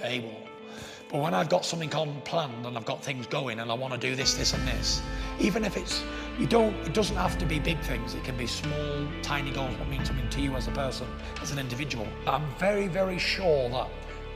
AWOL. 0.02 0.46
But 1.10 1.22
when 1.22 1.34
I've 1.34 1.48
got 1.48 1.64
something 1.64 1.92
on 1.94 2.20
planned 2.20 2.64
and 2.66 2.76
I've 2.76 2.84
got 2.84 3.02
things 3.02 3.26
going 3.26 3.58
and 3.58 3.68
I 3.70 3.74
want 3.74 3.92
to 3.92 3.98
do 3.98 4.14
this, 4.14 4.34
this, 4.34 4.54
and 4.54 4.66
this, 4.68 5.02
even 5.40 5.64
if 5.64 5.76
it's 5.76 6.04
you 6.38 6.46
don't, 6.46 6.74
it 6.86 6.94
doesn't 6.94 7.16
have 7.16 7.36
to 7.38 7.46
be 7.46 7.58
big 7.58 7.80
things. 7.80 8.14
It 8.14 8.22
can 8.22 8.36
be 8.36 8.46
small, 8.46 9.08
tiny 9.20 9.50
goals 9.50 9.76
that 9.78 9.88
mean 9.88 10.04
something 10.04 10.28
to 10.28 10.40
you 10.40 10.54
as 10.54 10.68
a 10.68 10.70
person, 10.70 11.08
as 11.42 11.50
an 11.50 11.58
individual. 11.58 12.06
I'm 12.28 12.46
very, 12.58 12.86
very 12.86 13.18
sure 13.18 13.68
that 13.70 13.88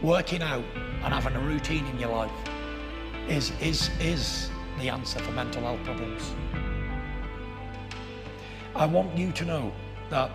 working 0.03 0.43
out 0.43 0.65
and 0.75 1.15
having 1.15 1.37
a 1.37 1.41
routine 1.41 1.87
in 1.87 1.99
your 2.00 2.11
life 2.11 2.32
is 3.29 3.53
is 3.61 3.88
is 4.00 4.50
the 4.79 4.88
answer 4.88 5.19
for 5.21 5.32
mental 5.32 5.62
health 5.62 5.82
problems. 5.85 6.35
I 8.75 8.87
want 8.87 9.17
you 9.17 9.32
to 9.32 9.44
know 9.44 9.73
that 10.11 10.31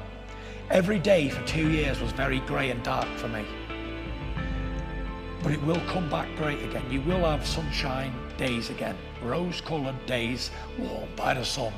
every 0.69 0.99
day 0.99 1.29
for 1.29 1.45
two 1.45 1.69
years 1.69 1.99
was 1.99 2.11
very 2.11 2.39
grey 2.41 2.71
and 2.71 2.81
dark 2.83 3.07
for 3.17 3.27
me 3.27 3.45
but 5.41 5.51
it 5.53 5.63
will 5.63 5.79
come 5.87 6.09
back 6.09 6.27
great 6.35 6.61
again. 6.63 6.83
You 6.91 7.01
will 7.01 7.19
have 7.19 7.45
sunshine 7.45 8.13
days 8.37 8.69
again, 8.69 8.97
rose 9.23 9.61
coloured 9.61 10.05
days 10.05 10.51
warmed 10.77 11.15
by 11.15 11.33
the 11.33 11.45
sun. 11.45 11.73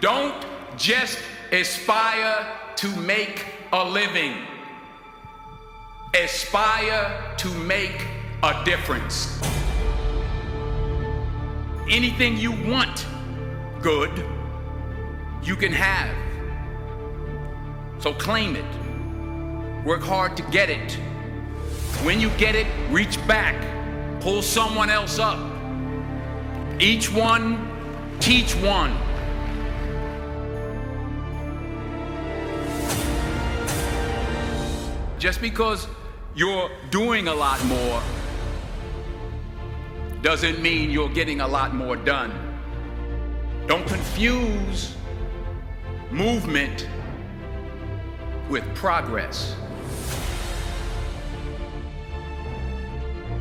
Don't 0.00 0.46
just 0.76 1.18
aspire 1.52 2.46
to 2.76 2.88
make 3.00 3.44
a 3.72 3.84
living. 3.84 4.34
Aspire 6.14 7.34
to 7.38 7.48
make 7.48 8.06
a 8.42 8.62
difference. 8.64 9.40
Anything 11.88 12.36
you 12.36 12.52
want, 12.52 13.06
good 13.82 14.10
you 15.42 15.56
can 15.56 15.72
have. 15.72 16.14
So 17.98 18.12
claim 18.14 18.56
it. 18.56 19.84
Work 19.84 20.02
hard 20.02 20.36
to 20.36 20.42
get 20.50 20.70
it. 20.70 20.92
When 22.04 22.20
you 22.20 22.30
get 22.30 22.54
it, 22.54 22.66
reach 22.90 23.16
back. 23.26 23.56
Pull 24.20 24.42
someone 24.42 24.90
else 24.90 25.18
up. 25.18 25.38
Each 26.78 27.10
one, 27.10 27.68
teach 28.20 28.54
one. 28.56 28.96
Just 35.20 35.42
because 35.42 35.86
you're 36.34 36.70
doing 36.90 37.28
a 37.28 37.34
lot 37.34 37.62
more 37.66 38.02
doesn't 40.22 40.62
mean 40.62 40.90
you're 40.90 41.10
getting 41.10 41.42
a 41.42 41.46
lot 41.46 41.74
more 41.74 41.94
done. 41.94 42.32
Don't 43.66 43.86
confuse 43.86 44.96
movement 46.10 46.88
with 48.48 48.64
progress. 48.74 49.54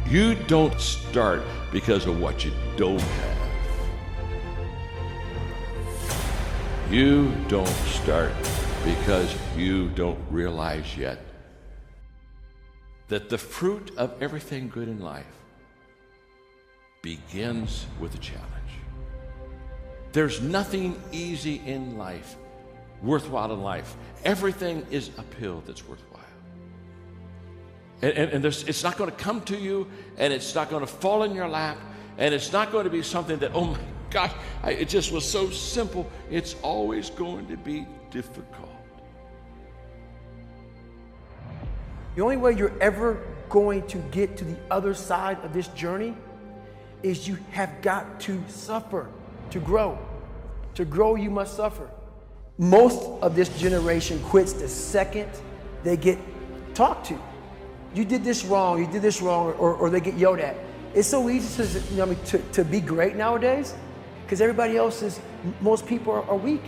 You 0.06 0.36
don't 0.48 0.78
start 0.82 1.44
because 1.72 2.06
of 2.08 2.20
what 2.20 2.44
you 2.44 2.52
don't 2.76 3.00
have. 3.00 3.38
You 6.92 7.32
don't 7.48 7.68
start 7.88 8.34
because 8.84 9.34
you 9.56 9.88
don't 9.92 10.20
realize 10.30 10.98
yet 10.98 11.29
that 13.10 13.30
the 13.30 13.38
fruit 13.38 13.92
of 13.98 14.14
everything 14.22 14.70
good 14.70 14.88
in 14.88 15.00
life 15.00 15.26
begins 17.02 17.86
with 18.00 18.16
a 18.16 18.20
challenge. 18.20 18.48
There's 20.12 20.42
nothing 20.42 21.00
easy 21.12 21.62
in 21.66 21.98
life 21.98 22.36
worthwhile 23.02 23.54
in 23.54 23.62
life. 23.62 23.96
Everything 24.24 24.86
is 24.92 25.10
uphill 25.18 25.64
that's 25.66 25.88
worthwhile. 25.88 26.20
And, 28.02 28.14
and, 28.14 28.32
and 28.32 28.46
it's 28.46 28.84
not 28.84 28.98
going 28.98 29.10
to 29.10 29.16
come 29.16 29.42
to 29.42 29.58
you, 29.58 29.88
and 30.18 30.32
it's 30.32 30.56
not 30.56 30.70
going 30.70 30.82
to 30.82 30.88
fall 30.88 31.24
in 31.24 31.34
your 31.34 31.48
lap, 31.48 31.78
and 32.18 32.34
it's 32.34 32.52
not 32.52 32.72
going 32.72 32.86
to 32.86 32.90
be 32.90 33.04
something 33.04 33.38
that, 33.40 33.52
oh 33.54 33.66
my 33.66 33.80
gosh, 34.10 34.32
I, 34.64 34.72
it 34.72 34.90
just 34.90 35.12
was 35.12 35.30
so 35.30 35.50
simple. 35.50 36.10
It's 36.30 36.56
always 36.62 37.10
going 37.10 37.48
to 37.48 37.58
be 37.58 37.86
difficult. 38.12 38.70
The 42.20 42.26
only 42.26 42.36
way 42.36 42.52
you're 42.52 42.78
ever 42.82 43.26
going 43.48 43.88
to 43.88 43.98
get 44.12 44.36
to 44.40 44.44
the 44.44 44.58
other 44.70 44.94
side 44.94 45.38
of 45.42 45.54
this 45.54 45.70
journey 45.70 46.14
is 47.02 47.30
you 47.30 47.38
have 47.52 47.82
got 47.82 48.20
to 48.20 48.44
suffer 48.50 49.08
to 49.52 49.60
grow. 49.62 49.98
To 50.76 50.84
grow, 50.84 51.16
you 51.16 51.30
must 51.30 51.56
suffer. 51.56 51.90
Most 52.58 53.08
of 53.22 53.38
this 53.38 53.48
generation 53.58 54.22
quits 54.22 54.52
the 54.52 54.68
second 54.68 55.30
they 55.86 55.96
get 55.96 56.20
talked 56.76 57.06
to. 57.06 57.18
You 57.94 58.04
did 58.04 58.26
this 58.26 58.44
wrong, 58.44 58.80
you 58.80 58.92
did 58.92 59.02
this 59.02 59.22
wrong, 59.22 59.54
or, 59.54 59.76
or 59.76 59.90
they 59.90 60.02
get 60.02 60.16
yelled 60.16 60.40
at. 60.40 60.58
It's 60.94 61.08
so 61.08 61.30
easy 61.30 61.64
to, 61.64 61.80
you 61.92 62.06
know, 62.06 62.14
to, 62.14 62.38
to 62.52 62.66
be 62.66 62.82
great 62.82 63.16
nowadays 63.16 63.74
because 64.26 64.42
everybody 64.42 64.76
else 64.76 65.02
is, 65.04 65.22
most 65.62 65.88
people 65.88 66.12
are, 66.12 66.30
are 66.30 66.36
weak. 66.36 66.64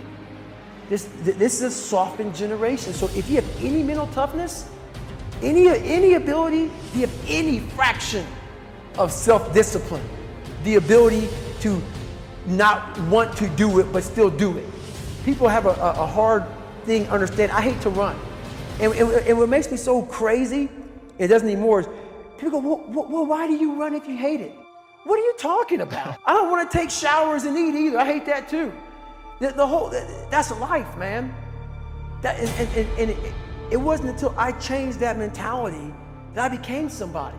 This, 0.87 1.09
this 1.23 1.55
is 1.55 1.61
a 1.61 1.71
softened 1.71 2.35
generation. 2.35 2.93
So 2.93 3.07
if 3.07 3.29
you 3.29 3.35
have 3.35 3.61
any 3.61 3.83
mental 3.83 4.07
toughness, 4.07 4.70
any, 5.41 5.67
any 5.67 6.13
ability, 6.13 6.71
you 6.93 7.01
have 7.01 7.25
any 7.27 7.59
fraction 7.59 8.25
of 8.97 9.11
self 9.11 9.53
discipline, 9.53 10.03
the 10.63 10.75
ability 10.75 11.29
to 11.61 11.81
not 12.45 12.99
want 13.01 13.35
to 13.37 13.47
do 13.49 13.79
it 13.79 13.91
but 13.91 14.03
still 14.03 14.29
do 14.29 14.57
it. 14.57 14.65
People 15.23 15.47
have 15.47 15.65
a, 15.65 15.69
a 15.69 16.05
hard 16.05 16.43
thing 16.85 17.07
understand. 17.09 17.51
I 17.51 17.61
hate 17.61 17.79
to 17.81 17.89
run. 17.89 18.17
And, 18.79 18.93
and, 18.93 19.11
and, 19.11 19.37
what 19.37 19.49
makes 19.49 19.69
me 19.69 19.77
so 19.77 20.01
crazy, 20.01 20.69
it 21.19 21.27
doesn't 21.27 21.47
anymore, 21.47 21.81
is 21.81 21.87
people 22.39 22.61
go, 22.61 22.83
well, 22.87 23.07
well, 23.07 23.25
why 23.25 23.45
do 23.45 23.53
you 23.53 23.79
run 23.79 23.93
if 23.93 24.07
you 24.07 24.17
hate 24.17 24.41
it? 24.41 24.55
What 25.03 25.19
are 25.19 25.23
you 25.23 25.35
talking 25.37 25.81
about? 25.81 26.17
I 26.25 26.33
don't 26.33 26.49
want 26.49 26.69
to 26.69 26.77
take 26.77 26.89
showers 26.89 27.43
and 27.43 27.55
eat 27.57 27.75
either. 27.75 27.99
I 27.99 28.05
hate 28.05 28.25
that 28.25 28.49
too. 28.49 28.71
The, 29.39 29.49
the 29.51 29.65
whole, 29.65 29.89
that's 30.29 30.51
life, 30.59 30.97
man. 30.97 31.33
That, 32.21 32.39
and, 32.39 32.69
and, 32.77 32.99
and 32.99 33.09
it, 33.11 33.33
it 33.71 33.77
wasn't 33.77 34.09
until 34.09 34.35
I 34.37 34.51
changed 34.53 34.99
that 34.99 35.17
mentality 35.17 35.93
that 36.33 36.51
I 36.51 36.55
became 36.55 36.89
somebody. 36.89 37.37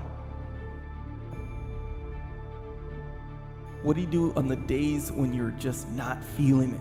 What 3.83 3.97
do 3.97 4.01
you 4.01 4.07
do 4.07 4.33
on 4.35 4.49
the 4.49 4.57
days 4.57 5.13
when 5.13 5.35
you're 5.35 5.51
just 5.53 5.89
not 5.91 6.25
feeling 6.25 6.73
it? 6.75 6.81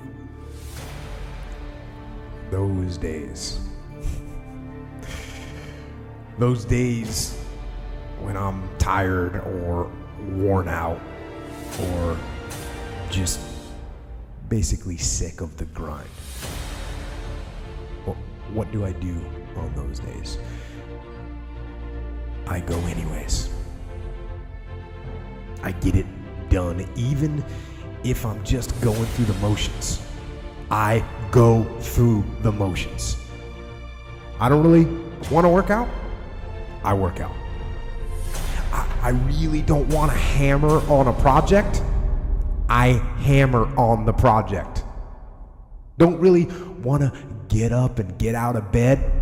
Those 2.49 2.97
days. 2.97 3.59
Those 6.37 6.63
days 6.63 7.37
when 8.21 8.37
I'm 8.37 8.69
tired 8.77 9.35
or 9.35 9.91
worn 10.29 10.69
out 10.69 11.01
or 11.81 12.17
just 13.09 13.41
basically 14.47 14.97
sick 14.97 15.41
of 15.41 15.57
the 15.57 15.65
grind. 15.65 16.07
Well, 18.05 18.17
what 18.53 18.71
do 18.71 18.85
I 18.85 18.93
do 18.93 19.19
on 19.57 19.73
those 19.75 19.99
days. 19.99 20.37
I 22.47 22.59
go 22.59 22.77
anyways. 22.79 23.49
I 25.63 25.71
get 25.73 25.95
it 25.95 26.05
done, 26.49 26.85
even 26.95 27.43
if 28.03 28.25
I'm 28.25 28.43
just 28.43 28.79
going 28.81 29.05
through 29.05 29.25
the 29.25 29.33
motions. 29.35 30.01
I 30.69 31.03
go 31.31 31.63
through 31.79 32.23
the 32.41 32.51
motions. 32.51 33.17
I 34.39 34.49
don't 34.49 34.63
really 34.63 34.85
want 35.29 35.45
to 35.45 35.49
work 35.49 35.69
out. 35.69 35.87
I 36.83 36.93
work 36.93 37.19
out. 37.19 37.31
I, 38.71 38.87
I 39.01 39.09
really 39.09 39.61
don't 39.61 39.87
want 39.89 40.11
to 40.11 40.17
hammer 40.17 40.81
on 40.89 41.07
a 41.07 41.13
project. 41.13 41.81
I 42.69 42.93
hammer 43.19 43.65
on 43.77 44.05
the 44.05 44.13
project. 44.13 44.83
Don't 45.97 46.19
really 46.19 46.45
want 46.81 47.01
to 47.01 47.13
get 47.49 47.71
up 47.71 47.99
and 47.99 48.17
get 48.17 48.33
out 48.33 48.55
of 48.55 48.71
bed. 48.71 49.20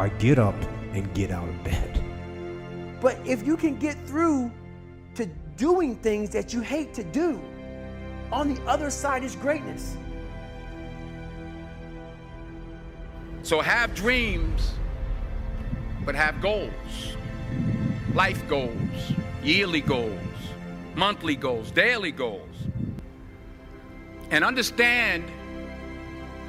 I 0.00 0.08
get 0.08 0.38
up 0.38 0.54
and 0.94 1.12
get 1.12 1.30
out 1.30 1.46
of 1.46 1.62
bed. 1.62 2.02
But 3.02 3.18
if 3.26 3.46
you 3.46 3.54
can 3.54 3.76
get 3.76 3.98
through 4.06 4.50
to 5.14 5.26
doing 5.58 5.94
things 5.94 6.30
that 6.30 6.54
you 6.54 6.62
hate 6.62 6.94
to 6.94 7.04
do, 7.04 7.38
on 8.32 8.54
the 8.54 8.62
other 8.62 8.88
side 8.88 9.24
is 9.24 9.36
greatness. 9.36 9.98
So 13.42 13.60
have 13.60 13.94
dreams, 13.94 14.72
but 16.06 16.14
have 16.14 16.40
goals. 16.40 16.70
Life 18.14 18.48
goals, 18.48 18.72
yearly 19.44 19.82
goals, 19.82 20.18
monthly 20.94 21.36
goals, 21.36 21.70
daily 21.72 22.10
goals. 22.10 22.48
And 24.30 24.44
understand 24.44 25.24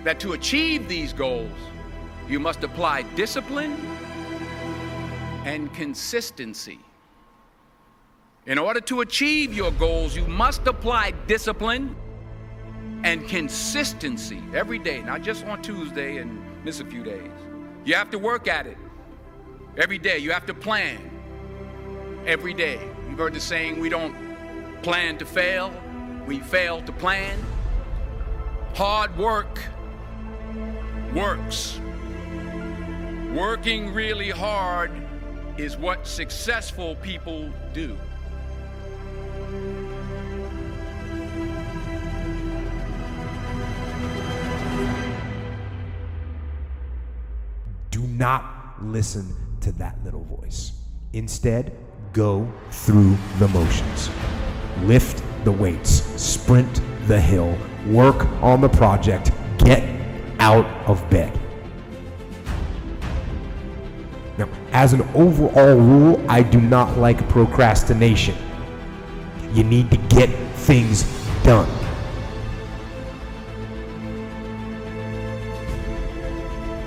that 0.05 0.22
to 0.22 0.31
achieve 0.31 0.88
these 0.88 1.12
goals, 1.12 1.51
you 2.32 2.40
must 2.40 2.64
apply 2.64 3.02
discipline 3.16 3.74
and 5.44 5.72
consistency. 5.74 6.80
In 8.46 8.58
order 8.58 8.80
to 8.80 9.02
achieve 9.02 9.54
your 9.54 9.72
goals, 9.74 10.16
you 10.16 10.26
must 10.26 10.66
apply 10.66 11.12
discipline 11.28 11.94
and 13.04 13.28
consistency 13.28 14.42
every 14.54 14.80
day, 14.80 15.02
not 15.02 15.22
just 15.22 15.46
on 15.46 15.62
Tuesday 15.62 16.18
and 16.18 16.42
miss 16.64 16.80
a 16.80 16.86
few 16.86 17.04
days. 17.04 17.30
You 17.84 17.96
have 17.96 18.10
to 18.12 18.18
work 18.18 18.48
at 18.48 18.66
it 18.66 18.78
every 19.78 19.98
day. 19.98 20.18
You 20.18 20.32
have 20.32 20.46
to 20.46 20.54
plan 20.54 21.00
every 22.26 22.54
day. 22.54 22.80
You've 23.10 23.20
heard 23.20 23.34
the 23.34 23.42
saying, 23.42 23.78
we 23.80 23.90
don't 23.90 24.16
plan 24.84 25.18
to 25.18 25.26
fail, 25.26 25.74
we 26.26 26.40
fail 26.40 26.82
to 26.84 26.92
plan. 26.94 27.38
Hard 28.74 29.18
work 29.18 29.60
works. 31.14 31.80
Working 33.34 33.94
really 33.94 34.30
hard 34.30 34.92
is 35.58 35.78
what 35.78 36.06
successful 36.06 36.98
people 36.98 37.50
do. 37.74 37.98
Do 47.90 48.02
not 48.02 48.76
listen 48.82 49.34
to 49.62 49.72
that 49.74 49.98
little 50.04 50.26
voice. 50.26 50.74
Instead, 51.14 51.74
go 52.12 52.52
through 52.72 53.16
the 53.40 53.48
motions. 53.48 54.10
Lift 54.82 55.24
the 55.46 55.54
weights, 55.54 56.04
sprint 56.22 56.82
the 57.08 57.20
hill, 57.20 57.58
work 57.88 58.26
on 58.42 58.60
the 58.60 58.70
project, 58.70 59.32
get 59.60 59.84
out 60.40 60.66
of 60.86 61.10
bed. 61.10 61.40
As 64.72 64.94
an 64.94 65.01
overall 65.13 65.75
rule, 65.75 66.24
I 66.30 66.44
do 66.44 66.62
not 66.62 66.98
like 66.98 67.28
procrastination. 67.28 68.36
You 69.54 69.63
need 69.63 69.92
to 69.92 69.98
get 69.98 70.30
things 70.56 71.04
done. 71.44 71.70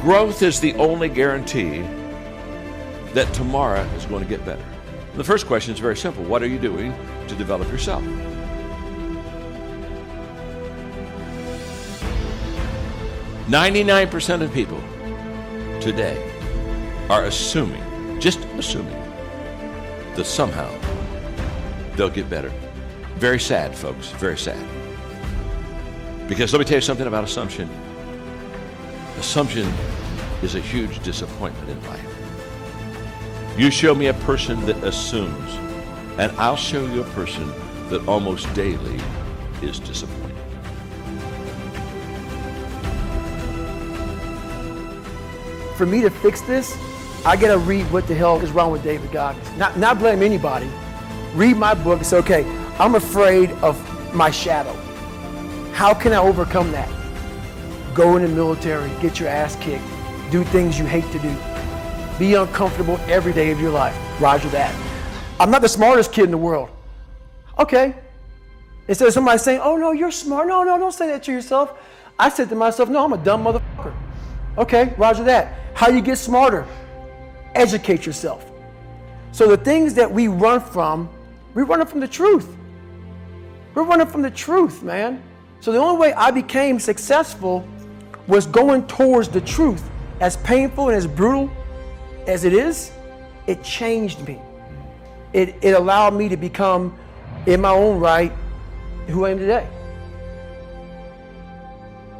Growth 0.00 0.42
is 0.42 0.60
the 0.60 0.74
only 0.74 1.08
guarantee 1.08 1.80
that 3.12 3.32
tomorrow 3.32 3.82
is 3.96 4.06
going 4.06 4.22
to 4.22 4.28
get 4.28 4.44
better. 4.44 4.64
The 5.14 5.24
first 5.24 5.46
question 5.46 5.72
is 5.72 5.80
very 5.80 5.96
simple 5.96 6.24
What 6.24 6.42
are 6.42 6.46
you 6.46 6.58
doing 6.58 6.94
to 7.28 7.34
develop 7.36 7.70
yourself? 7.70 8.02
Ninety-nine 13.48 14.08
percent 14.08 14.42
of 14.42 14.52
people 14.52 14.82
today 15.80 16.33
are 17.10 17.24
assuming, 17.24 17.82
just 18.20 18.40
assuming, 18.56 19.00
that 20.16 20.24
somehow 20.24 20.70
they'll 21.96 22.08
get 22.08 22.30
better. 22.30 22.52
Very 23.16 23.38
sad, 23.40 23.74
folks, 23.76 24.08
very 24.12 24.38
sad. 24.38 24.58
Because 26.28 26.52
let 26.52 26.58
me 26.58 26.64
tell 26.64 26.76
you 26.76 26.80
something 26.80 27.06
about 27.06 27.24
assumption. 27.24 27.68
Assumption 29.18 29.70
is 30.42 30.54
a 30.54 30.60
huge 30.60 31.02
disappointment 31.02 31.68
in 31.68 31.86
life. 31.86 32.04
You 33.58 33.70
show 33.70 33.94
me 33.94 34.06
a 34.06 34.14
person 34.14 34.64
that 34.66 34.76
assumes, 34.82 35.54
and 36.18 36.32
I'll 36.38 36.56
show 36.56 36.84
you 36.86 37.02
a 37.02 37.10
person 37.10 37.52
that 37.90 38.06
almost 38.08 38.52
daily 38.54 38.98
is 39.62 39.78
disappointed. 39.78 40.23
For 45.76 45.86
me 45.86 46.02
to 46.02 46.10
fix 46.10 46.40
this, 46.42 46.78
I 47.24 47.36
gotta 47.36 47.58
read 47.58 47.90
what 47.90 48.06
the 48.06 48.14
hell 48.14 48.40
is 48.40 48.50
wrong 48.52 48.70
with 48.70 48.82
David 48.82 49.10
Goggins. 49.10 49.50
Not, 49.56 49.78
not 49.78 49.98
blame 49.98 50.22
anybody. 50.22 50.70
Read 51.34 51.56
my 51.56 51.74
book 51.74 52.04
say, 52.04 52.18
okay, 52.18 52.44
I'm 52.78 52.94
afraid 52.94 53.50
of 53.62 53.76
my 54.14 54.30
shadow. 54.30 54.72
How 55.72 55.94
can 55.94 56.12
I 56.12 56.18
overcome 56.18 56.70
that? 56.72 56.88
Go 57.94 58.16
in 58.16 58.22
the 58.22 58.28
military, 58.28 58.90
get 59.00 59.18
your 59.18 59.28
ass 59.28 59.56
kicked, 59.56 59.84
Do 60.30 60.44
things 60.44 60.78
you 60.78 60.84
hate 60.84 61.10
to 61.12 61.18
do. 61.18 61.36
Be 62.18 62.34
uncomfortable 62.34 62.98
every 63.08 63.32
day 63.32 63.50
of 63.50 63.60
your 63.60 63.70
life. 63.72 63.96
Roger 64.20 64.48
that. 64.50 64.72
I'm 65.40 65.50
not 65.50 65.62
the 65.62 65.68
smartest 65.68 66.12
kid 66.12 66.24
in 66.26 66.30
the 66.30 66.38
world. 66.38 66.70
Okay. 67.58 67.94
Instead 68.86 69.08
of 69.08 69.14
somebody 69.14 69.38
saying, 69.38 69.60
oh 69.62 69.76
no, 69.76 69.92
you're 69.92 70.10
smart. 70.10 70.46
No, 70.46 70.62
no, 70.62 70.78
don't 70.78 70.92
say 70.92 71.08
that 71.08 71.22
to 71.24 71.32
yourself. 71.32 71.72
I 72.18 72.28
said 72.28 72.48
to 72.50 72.54
myself, 72.54 72.88
no, 72.88 73.04
I'm 73.04 73.12
a 73.12 73.18
dumb 73.18 73.44
motherfucker. 73.44 73.94
Okay, 74.58 74.94
roger 74.96 75.24
that. 75.24 75.58
How 75.74 75.88
you 75.88 76.00
get 76.00 76.18
smarter? 76.18 76.66
Educate 77.54 78.06
yourself. 78.06 78.50
So 79.32 79.48
the 79.48 79.56
things 79.56 79.94
that 79.94 80.10
we 80.10 80.28
run 80.28 80.60
from, 80.60 81.08
we're 81.54 81.64
running 81.64 81.86
from 81.86 82.00
the 82.00 82.08
truth. 82.08 82.56
We're 83.74 83.82
running 83.82 84.06
from 84.06 84.22
the 84.22 84.30
truth, 84.30 84.82
man. 84.84 85.22
So 85.60 85.72
the 85.72 85.78
only 85.78 86.00
way 86.00 86.12
I 86.14 86.30
became 86.30 86.78
successful 86.78 87.66
was 88.28 88.46
going 88.46 88.86
towards 88.86 89.28
the 89.28 89.40
truth. 89.40 89.82
As 90.20 90.36
painful 90.38 90.88
and 90.88 90.96
as 90.96 91.06
brutal 91.06 91.50
as 92.26 92.44
it 92.44 92.52
is, 92.52 92.92
it 93.46 93.62
changed 93.64 94.26
me. 94.26 94.40
It, 95.32 95.56
it 95.60 95.74
allowed 95.74 96.14
me 96.14 96.28
to 96.28 96.36
become, 96.36 96.96
in 97.46 97.60
my 97.60 97.70
own 97.70 97.98
right, 97.98 98.32
who 99.08 99.24
I 99.24 99.30
am 99.30 99.38
today. 99.38 99.68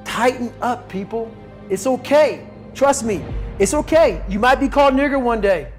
Tighten 0.05 0.53
up, 0.61 0.89
people. 0.89 1.33
It's 1.71 1.87
okay. 1.87 2.47
Trust 2.75 3.05
me. 3.05 3.25
It's 3.59 3.75
okay. 3.75 4.23
You 4.29 4.39
might 4.39 4.61
be 4.61 4.69
called 4.69 4.95
nigger 4.95 5.21
one 5.21 5.41
day. 5.41 5.73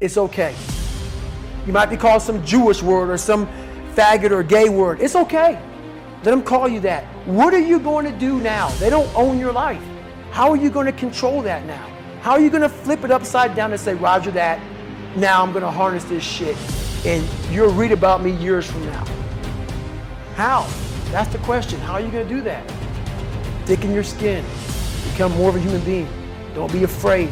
It's 0.00 0.16
okay. 0.16 0.54
You 1.66 1.72
might 1.72 1.86
be 1.86 1.96
called 1.96 2.22
some 2.22 2.44
Jewish 2.44 2.82
word 2.82 3.10
or 3.10 3.16
some 3.16 3.46
faggot 3.94 4.30
or 4.30 4.42
gay 4.42 4.68
word. 4.68 5.00
It's 5.00 5.16
okay. 5.16 5.60
Let 6.22 6.30
them 6.30 6.42
call 6.42 6.68
you 6.68 6.80
that. 6.80 7.04
What 7.26 7.52
are 7.52 7.60
you 7.60 7.78
going 7.78 8.04
to 8.10 8.18
do 8.18 8.40
now? 8.40 8.68
They 8.78 8.90
don't 8.90 9.12
own 9.14 9.38
your 9.38 9.52
life. 9.52 9.82
How 10.30 10.50
are 10.50 10.56
you 10.56 10.70
going 10.70 10.86
to 10.86 10.92
control 10.92 11.42
that 11.42 11.64
now? 11.66 11.90
How 12.20 12.32
are 12.32 12.40
you 12.40 12.50
going 12.50 12.62
to 12.62 12.68
flip 12.68 13.04
it 13.04 13.10
upside 13.10 13.54
down 13.54 13.72
and 13.72 13.80
say, 13.80 13.94
Roger 13.94 14.30
that, 14.32 14.60
now 15.16 15.42
I'm 15.42 15.52
going 15.52 15.62
to 15.64 15.70
harness 15.70 16.04
this 16.04 16.24
shit 16.24 16.56
and 17.04 17.22
you'll 17.52 17.72
read 17.72 17.92
about 17.92 18.22
me 18.22 18.30
years 18.30 18.66
from 18.70 18.84
now? 18.86 19.04
How? 20.34 20.66
That's 21.10 21.30
the 21.30 21.38
question. 21.38 21.78
How 21.80 21.94
are 21.94 22.00
you 22.00 22.10
going 22.10 22.26
to 22.26 22.34
do 22.34 22.40
that? 22.42 22.68
Thicken 23.66 23.92
your 23.92 24.02
skin, 24.02 24.44
become 25.14 25.30
more 25.36 25.48
of 25.48 25.54
a 25.54 25.60
human 25.60 25.80
being. 25.82 26.08
Don't 26.56 26.72
be 26.72 26.82
afraid 26.82 27.30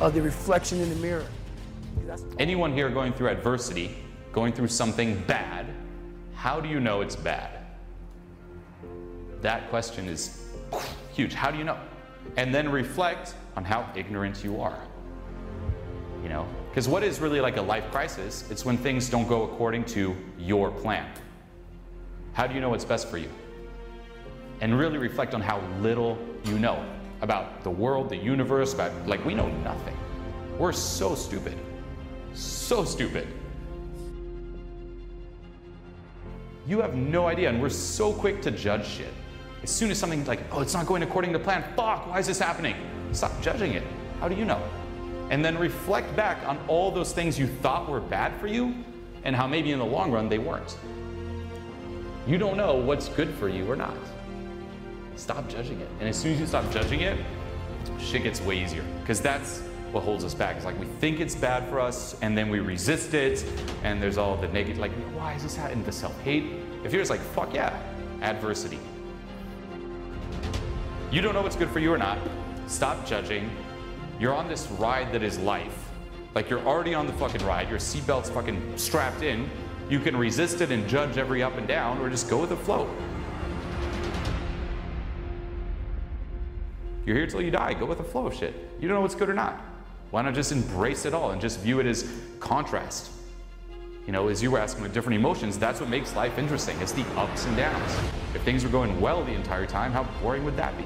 of 0.00 0.14
the 0.14 0.22
reflection 0.22 0.80
in 0.80 0.88
the 0.88 0.96
mirror. 0.96 1.26
Anyone 2.38 2.72
here 2.72 2.88
going 2.88 3.12
through 3.12 3.28
adversity, 3.28 3.98
going 4.32 4.54
through 4.54 4.68
something 4.68 5.22
bad, 5.26 5.66
how 6.32 6.58
do 6.58 6.70
you 6.70 6.80
know 6.80 7.02
it's 7.02 7.16
bad? 7.16 7.66
That 9.42 9.68
question 9.68 10.08
is 10.08 10.54
huge. 11.12 11.34
How 11.34 11.50
do 11.50 11.58
you 11.58 11.64
know? 11.64 11.78
And 12.38 12.54
then 12.54 12.70
reflect 12.70 13.34
on 13.56 13.62
how 13.62 13.92
ignorant 13.94 14.42
you 14.42 14.62
are. 14.62 14.78
You 16.22 16.30
know, 16.30 16.48
because 16.70 16.88
what 16.88 17.02
is 17.02 17.20
really 17.20 17.42
like 17.42 17.58
a 17.58 17.62
life 17.62 17.90
crisis? 17.90 18.50
It's 18.50 18.64
when 18.64 18.78
things 18.78 19.10
don't 19.10 19.28
go 19.28 19.42
according 19.42 19.84
to 19.96 20.16
your 20.38 20.70
plan. 20.70 21.06
How 22.32 22.46
do 22.46 22.54
you 22.54 22.62
know 22.62 22.70
what's 22.70 22.86
best 22.86 23.06
for 23.10 23.18
you? 23.18 23.28
And 24.62 24.78
really 24.78 24.96
reflect 24.96 25.34
on 25.34 25.42
how 25.42 25.60
little 25.82 26.16
you 26.44 26.58
know 26.58 26.82
about 27.20 27.62
the 27.64 27.70
world, 27.70 28.08
the 28.08 28.16
universe, 28.16 28.74
about 28.74 28.92
like 29.06 29.24
we 29.24 29.34
know 29.34 29.48
nothing. 29.62 29.96
We're 30.58 30.72
so 30.72 31.14
stupid. 31.14 31.56
So 32.34 32.84
stupid. 32.84 33.26
You 36.66 36.80
have 36.80 36.94
no 36.94 37.26
idea, 37.26 37.48
and 37.48 37.62
we're 37.62 37.70
so 37.70 38.12
quick 38.12 38.42
to 38.42 38.50
judge 38.50 38.86
shit. 38.86 39.12
As 39.62 39.70
soon 39.70 39.90
as 39.90 39.98
something 39.98 40.24
like, 40.26 40.40
oh, 40.52 40.60
it's 40.60 40.74
not 40.74 40.86
going 40.86 41.02
according 41.02 41.32
to 41.32 41.38
plan, 41.38 41.64
fuck, 41.74 42.06
why 42.06 42.18
is 42.18 42.26
this 42.26 42.38
happening? 42.38 42.76
Stop 43.12 43.32
judging 43.40 43.72
it. 43.72 43.82
How 44.20 44.28
do 44.28 44.34
you 44.34 44.44
know? 44.44 44.62
And 45.30 45.44
then 45.44 45.58
reflect 45.58 46.14
back 46.14 46.46
on 46.46 46.58
all 46.68 46.90
those 46.90 47.12
things 47.12 47.38
you 47.38 47.46
thought 47.46 47.88
were 47.88 48.00
bad 48.00 48.38
for 48.40 48.46
you 48.46 48.74
and 49.24 49.34
how 49.34 49.46
maybe 49.46 49.72
in 49.72 49.78
the 49.78 49.84
long 49.84 50.12
run 50.12 50.28
they 50.28 50.38
weren't. 50.38 50.76
You 52.26 52.38
don't 52.38 52.56
know 52.56 52.74
what's 52.76 53.08
good 53.08 53.30
for 53.34 53.48
you 53.48 53.70
or 53.70 53.76
not. 53.76 53.96
Stop 55.18 55.48
judging 55.48 55.80
it. 55.80 55.88
And 55.98 56.08
as 56.08 56.16
soon 56.16 56.32
as 56.32 56.40
you 56.40 56.46
stop 56.46 56.70
judging 56.70 57.00
it, 57.00 57.18
shit 57.98 58.22
gets 58.22 58.40
way 58.40 58.62
easier. 58.62 58.84
Because 59.00 59.20
that's 59.20 59.60
what 59.90 60.04
holds 60.04 60.22
us 60.24 60.32
back. 60.32 60.54
It's 60.54 60.64
like 60.64 60.78
we 60.78 60.86
think 60.86 61.18
it's 61.18 61.34
bad 61.34 61.68
for 61.68 61.80
us 61.80 62.16
and 62.22 62.38
then 62.38 62.48
we 62.48 62.60
resist 62.60 63.14
it 63.14 63.44
and 63.82 64.00
there's 64.00 64.16
all 64.16 64.36
the 64.36 64.46
negative, 64.48 64.78
like, 64.78 64.92
why 65.16 65.34
is 65.34 65.42
this 65.42 65.56
happening? 65.56 65.84
The 65.84 65.90
self 65.90 66.18
hate. 66.20 66.44
If 66.84 66.92
you're 66.92 67.00
just 67.00 67.10
like, 67.10 67.20
fuck 67.20 67.52
yeah, 67.52 67.76
adversity. 68.22 68.78
You 71.10 71.20
don't 71.20 71.34
know 71.34 71.42
what's 71.42 71.56
good 71.56 71.70
for 71.70 71.80
you 71.80 71.92
or 71.92 71.98
not. 71.98 72.18
Stop 72.68 73.04
judging. 73.04 73.50
You're 74.20 74.34
on 74.34 74.46
this 74.46 74.68
ride 74.72 75.12
that 75.12 75.24
is 75.24 75.36
life. 75.40 75.90
Like 76.36 76.48
you're 76.48 76.64
already 76.64 76.94
on 76.94 77.08
the 77.08 77.12
fucking 77.14 77.44
ride. 77.44 77.68
Your 77.68 77.80
seatbelt's 77.80 78.30
fucking 78.30 78.78
strapped 78.78 79.22
in. 79.22 79.50
You 79.90 79.98
can 79.98 80.16
resist 80.16 80.60
it 80.60 80.70
and 80.70 80.88
judge 80.88 81.18
every 81.18 81.42
up 81.42 81.56
and 81.56 81.66
down 81.66 81.98
or 81.98 82.08
just 82.08 82.30
go 82.30 82.38
with 82.38 82.50
the 82.50 82.56
flow. 82.56 82.88
You're 87.08 87.16
here 87.16 87.26
till 87.26 87.40
you 87.40 87.50
die. 87.50 87.72
Go 87.72 87.86
with 87.86 87.96
the 87.96 88.04
flow 88.04 88.26
of 88.26 88.34
shit. 88.34 88.54
You 88.78 88.86
don't 88.86 88.96
know 88.96 89.00
what's 89.00 89.14
good 89.14 89.30
or 89.30 89.34
not. 89.34 89.58
Why 90.10 90.20
not 90.20 90.34
just 90.34 90.52
embrace 90.52 91.06
it 91.06 91.14
all 91.14 91.30
and 91.30 91.40
just 91.40 91.58
view 91.60 91.80
it 91.80 91.86
as 91.86 92.12
contrast? 92.38 93.10
You 94.06 94.12
know, 94.12 94.28
as 94.28 94.42
you 94.42 94.50
were 94.50 94.58
asking 94.58 94.82
with 94.82 94.92
different 94.92 95.18
emotions, 95.18 95.58
that's 95.58 95.80
what 95.80 95.88
makes 95.88 96.14
life 96.14 96.36
interesting. 96.36 96.78
It's 96.82 96.92
the 96.92 97.06
ups 97.16 97.46
and 97.46 97.56
downs. 97.56 97.96
If 98.34 98.42
things 98.42 98.62
were 98.62 98.68
going 98.68 99.00
well 99.00 99.24
the 99.24 99.32
entire 99.32 99.64
time, 99.64 99.90
how 99.90 100.02
boring 100.20 100.44
would 100.44 100.58
that 100.58 100.76
be? 100.76 100.84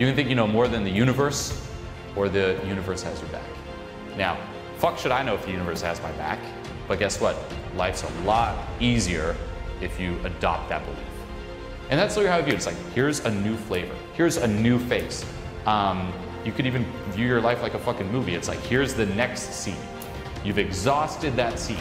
You 0.00 0.06
can 0.06 0.16
think 0.16 0.30
you 0.30 0.36
know 0.36 0.46
more 0.46 0.68
than 0.68 0.82
the 0.82 0.90
universe, 0.90 1.68
or 2.16 2.30
the 2.30 2.58
universe 2.66 3.02
has 3.02 3.20
your 3.20 3.28
back. 3.28 3.44
Now, 4.16 4.38
fuck 4.78 4.98
should 4.98 5.12
I 5.12 5.22
know 5.22 5.34
if 5.34 5.44
the 5.44 5.52
universe 5.52 5.82
has 5.82 6.00
my 6.00 6.12
back? 6.12 6.38
But 6.88 6.98
guess 6.98 7.20
what? 7.20 7.36
Life's 7.74 8.04
a 8.04 8.20
lot 8.22 8.56
easier 8.80 9.36
if 9.82 10.00
you 10.00 10.18
adopt 10.24 10.70
that 10.70 10.82
belief. 10.86 11.15
And 11.88 11.98
that's 12.00 12.16
literally 12.16 12.32
how 12.32 12.38
I 12.38 12.42
view 12.42 12.54
it. 12.54 12.56
It's 12.56 12.66
like, 12.66 12.76
here's 12.94 13.20
a 13.20 13.30
new 13.30 13.56
flavor. 13.56 13.94
Here's 14.14 14.36
a 14.38 14.48
new 14.48 14.78
face. 14.78 15.24
Um, 15.66 16.12
you 16.44 16.52
could 16.52 16.66
even 16.66 16.84
view 17.10 17.26
your 17.26 17.40
life 17.40 17.62
like 17.62 17.74
a 17.74 17.78
fucking 17.78 18.10
movie. 18.10 18.34
It's 18.34 18.48
like, 18.48 18.60
here's 18.60 18.94
the 18.94 19.06
next 19.06 19.52
scene. 19.52 19.76
You've 20.44 20.58
exhausted 20.58 21.34
that 21.36 21.58
scene. 21.58 21.76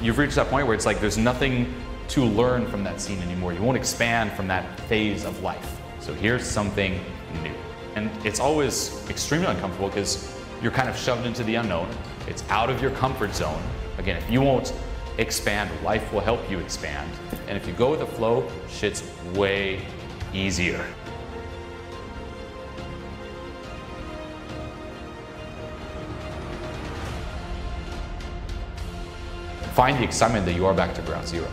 You've 0.00 0.18
reached 0.18 0.34
that 0.36 0.48
point 0.48 0.66
where 0.66 0.74
it's 0.74 0.86
like 0.86 1.00
there's 1.00 1.18
nothing 1.18 1.72
to 2.08 2.24
learn 2.24 2.66
from 2.66 2.84
that 2.84 3.00
scene 3.00 3.20
anymore. 3.22 3.52
You 3.52 3.62
won't 3.62 3.76
expand 3.76 4.32
from 4.32 4.48
that 4.48 4.78
phase 4.80 5.24
of 5.24 5.40
life. 5.42 5.80
So 6.00 6.12
here's 6.12 6.44
something 6.44 7.00
new. 7.42 7.54
And 7.94 8.10
it's 8.24 8.40
always 8.40 9.08
extremely 9.08 9.46
uncomfortable 9.46 9.88
because 9.88 10.36
you're 10.60 10.72
kind 10.72 10.88
of 10.88 10.96
shoved 10.96 11.26
into 11.26 11.44
the 11.44 11.56
unknown. 11.56 11.88
It's 12.26 12.44
out 12.48 12.70
of 12.70 12.80
your 12.82 12.90
comfort 12.92 13.34
zone. 13.34 13.62
Again, 13.98 14.16
if 14.16 14.30
you 14.30 14.40
won't 14.40 14.72
expand, 15.18 15.70
life 15.84 16.12
will 16.12 16.20
help 16.20 16.50
you 16.50 16.58
expand. 16.58 17.10
And 17.48 17.56
if 17.56 17.66
you 17.66 17.72
go 17.74 17.90
with 17.90 18.00
the 18.00 18.06
flow, 18.06 18.48
shit's 18.68 19.02
way 19.34 19.84
easier. 20.32 20.84
Find 29.74 29.98
the 29.98 30.04
excitement 30.04 30.44
that 30.46 30.54
you 30.54 30.66
are 30.66 30.74
back 30.74 30.94
to 30.94 31.02
ground 31.02 31.26
zero, 31.26 31.48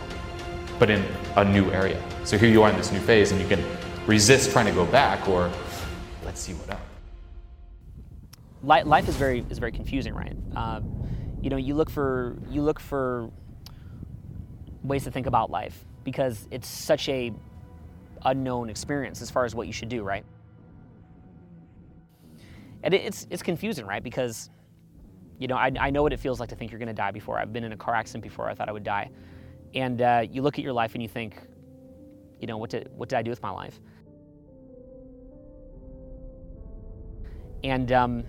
but 0.78 0.90
in 0.90 1.06
a 1.38 1.46
new 1.46 1.72
area. 1.72 2.02
So 2.26 2.38
here 2.38 2.50
you 2.50 2.62
are 2.64 2.70
in 2.70 2.76
this 2.76 2.92
new 2.92 3.00
phase, 3.00 3.32
and 3.32 3.40
you 3.40 3.48
can 3.48 3.64
resist 4.06 4.52
trying 4.52 4.66
to 4.66 4.74
go 4.74 4.86
back, 4.86 5.28
or 5.30 5.50
let's 6.26 6.42
see 6.42 6.54
what 6.54 6.70
up. 6.70 6.82
Life 8.62 9.08
is 9.08 9.16
very 9.16 9.46
is 9.50 9.58
very 9.58 9.72
confusing, 9.72 10.14
right? 10.14 10.36
Uh, 10.54 10.82
you 11.42 11.50
know, 11.50 11.56
you 11.56 11.76
look 11.76 11.90
for 11.90 12.38
you 12.50 12.62
look 12.62 12.82
for 12.82 13.32
ways 14.84 15.04
to 15.04 15.12
think 15.12 15.28
about 15.28 15.50
life 15.50 15.86
because 16.04 16.48
it's 16.52 16.68
such 16.68 17.10
a 17.10 17.34
unknown 18.26 18.70
experience 18.70 19.22
as 19.22 19.30
far 19.30 19.46
as 19.46 19.56
what 19.56 19.68
you 19.68 19.74
should 19.74 19.90
do, 19.90 20.04
right? 20.04 20.26
And 22.84 22.94
it's 22.94 23.28
it's 23.30 23.44
confusing, 23.44 23.86
right? 23.86 24.04
Because 24.04 24.50
you 25.38 25.48
know, 25.48 25.56
I, 25.56 25.72
I 25.80 25.90
know 25.90 26.04
what 26.04 26.12
it 26.12 26.20
feels 26.20 26.40
like 26.40 26.50
to 26.50 26.56
think 26.56 26.72
you're 26.72 26.80
going 26.80 26.88
to 26.88 26.94
die 26.94 27.12
before. 27.12 27.40
I've 27.40 27.54
been 27.54 27.64
in 27.64 27.72
a 27.72 27.78
car 27.78 27.96
accident 27.96 28.24
before. 28.24 28.50
I 28.50 28.54
thought 28.54 28.68
I 28.68 28.72
would 28.74 28.84
die, 28.84 29.10
and 29.74 30.02
uh, 30.02 30.26
you 30.30 30.42
look 30.42 30.58
at 30.58 30.64
your 30.64 30.74
life 30.74 30.94
and 30.94 31.02
you 31.02 31.10
think, 31.10 31.42
you 32.40 32.48
know, 32.48 32.58
what 32.58 32.70
did 32.70 32.90
what 32.96 33.10
did 33.10 33.18
I 33.18 33.22
do 33.22 33.30
with 33.30 33.42
my 33.42 33.52
life? 33.52 33.80
And 37.64 37.92
um, 37.92 38.24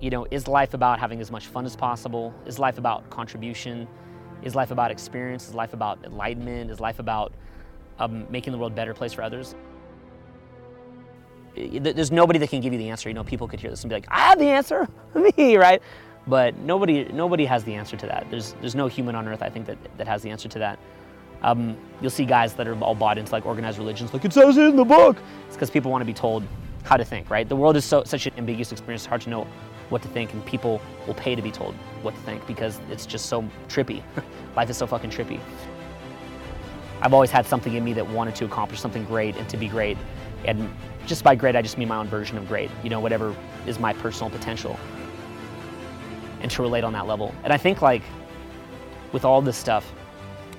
you 0.00 0.10
know, 0.10 0.26
is 0.30 0.48
life 0.48 0.74
about 0.74 0.98
having 0.98 1.20
as 1.20 1.30
much 1.30 1.46
fun 1.46 1.64
as 1.64 1.76
possible? 1.76 2.34
Is 2.46 2.58
life 2.58 2.78
about 2.78 3.08
contribution? 3.10 3.88
Is 4.42 4.54
life 4.54 4.70
about 4.70 4.90
experience? 4.90 5.48
Is 5.48 5.54
life 5.54 5.72
about 5.72 5.98
enlightenment? 6.04 6.70
Is 6.70 6.80
life 6.80 6.98
about 6.98 7.32
um, 7.98 8.26
making 8.30 8.52
the 8.52 8.58
world 8.58 8.72
a 8.72 8.74
better 8.74 8.94
place 8.94 9.12
for 9.12 9.22
others? 9.22 9.54
There's 11.54 12.12
nobody 12.12 12.38
that 12.38 12.50
can 12.50 12.60
give 12.60 12.72
you 12.72 12.78
the 12.78 12.90
answer. 12.90 13.08
You 13.08 13.14
know, 13.14 13.24
people 13.24 13.48
could 13.48 13.60
hear 13.60 13.70
this 13.70 13.82
and 13.82 13.88
be 13.88 13.96
like, 13.96 14.06
"I 14.10 14.20
have 14.20 14.38
the 14.38 14.48
answer, 14.48 14.86
me," 15.36 15.56
right? 15.56 15.80
But 16.26 16.56
nobody, 16.58 17.04
nobody 17.04 17.44
has 17.44 17.64
the 17.64 17.74
answer 17.74 17.96
to 17.96 18.06
that. 18.06 18.26
There's, 18.30 18.54
there's 18.60 18.74
no 18.74 18.88
human 18.88 19.14
on 19.14 19.28
earth, 19.28 19.42
I 19.42 19.48
think, 19.48 19.66
that, 19.66 19.78
that 19.96 20.08
has 20.08 20.22
the 20.22 20.30
answer 20.30 20.48
to 20.48 20.58
that. 20.58 20.78
Um, 21.42 21.76
you'll 22.00 22.10
see 22.10 22.24
guys 22.24 22.54
that 22.54 22.66
are 22.66 22.78
all 22.80 22.94
bought 22.94 23.18
into 23.18 23.30
like 23.30 23.46
organized 23.46 23.78
religions, 23.78 24.12
like 24.12 24.24
it 24.24 24.32
says 24.32 24.56
it 24.56 24.64
in 24.64 24.76
the 24.76 24.84
book. 24.84 25.16
It's 25.46 25.56
because 25.56 25.70
people 25.70 25.90
want 25.90 26.02
to 26.02 26.06
be 26.06 26.14
told 26.14 26.42
how 26.82 26.96
to 26.96 27.04
think, 27.04 27.30
right? 27.30 27.48
The 27.48 27.54
world 27.54 27.76
is 27.76 27.84
so 27.84 28.02
such 28.04 28.26
an 28.26 28.32
ambiguous 28.38 28.72
experience, 28.72 29.02
it's 29.02 29.08
hard 29.08 29.20
to 29.22 29.30
know 29.30 29.46
what 29.88 30.02
to 30.02 30.08
think, 30.08 30.32
and 30.32 30.44
people 30.44 30.80
will 31.06 31.14
pay 31.14 31.34
to 31.34 31.42
be 31.42 31.50
told 31.50 31.74
what 32.02 32.14
to 32.14 32.20
think 32.22 32.46
because 32.46 32.80
it's 32.90 33.06
just 33.06 33.26
so 33.26 33.42
trippy. 33.68 34.02
Life 34.56 34.70
is 34.70 34.76
so 34.76 34.86
fucking 34.86 35.10
trippy. 35.10 35.40
I've 37.02 37.14
always 37.14 37.30
had 37.30 37.46
something 37.46 37.74
in 37.74 37.84
me 37.84 37.92
that 37.92 38.08
wanted 38.08 38.34
to 38.36 38.44
accomplish 38.46 38.80
something 38.80 39.04
great 39.04 39.36
and 39.36 39.48
to 39.48 39.56
be 39.56 39.68
great. 39.68 39.98
And 40.44 40.72
just 41.06 41.22
by 41.22 41.34
great, 41.34 41.54
I 41.54 41.62
just 41.62 41.78
mean 41.78 41.88
my 41.88 41.96
own 41.96 42.08
version 42.08 42.38
of 42.38 42.48
great, 42.48 42.70
you 42.82 42.90
know, 42.90 43.00
whatever 43.00 43.34
is 43.66 43.78
my 43.78 43.92
personal 43.92 44.30
potential. 44.30 44.78
And 46.40 46.50
to 46.50 46.62
relate 46.62 46.84
on 46.84 46.92
that 46.94 47.06
level. 47.06 47.34
And 47.44 47.52
I 47.52 47.56
think, 47.56 47.82
like, 47.82 48.02
with 49.12 49.24
all 49.24 49.40
this 49.42 49.56
stuff, 49.56 49.92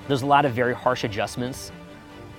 there's 0.06 0.22
a 0.22 0.26
lot 0.26 0.44
of 0.44 0.52
very 0.52 0.74
harsh 0.74 1.04
adjustments 1.04 1.70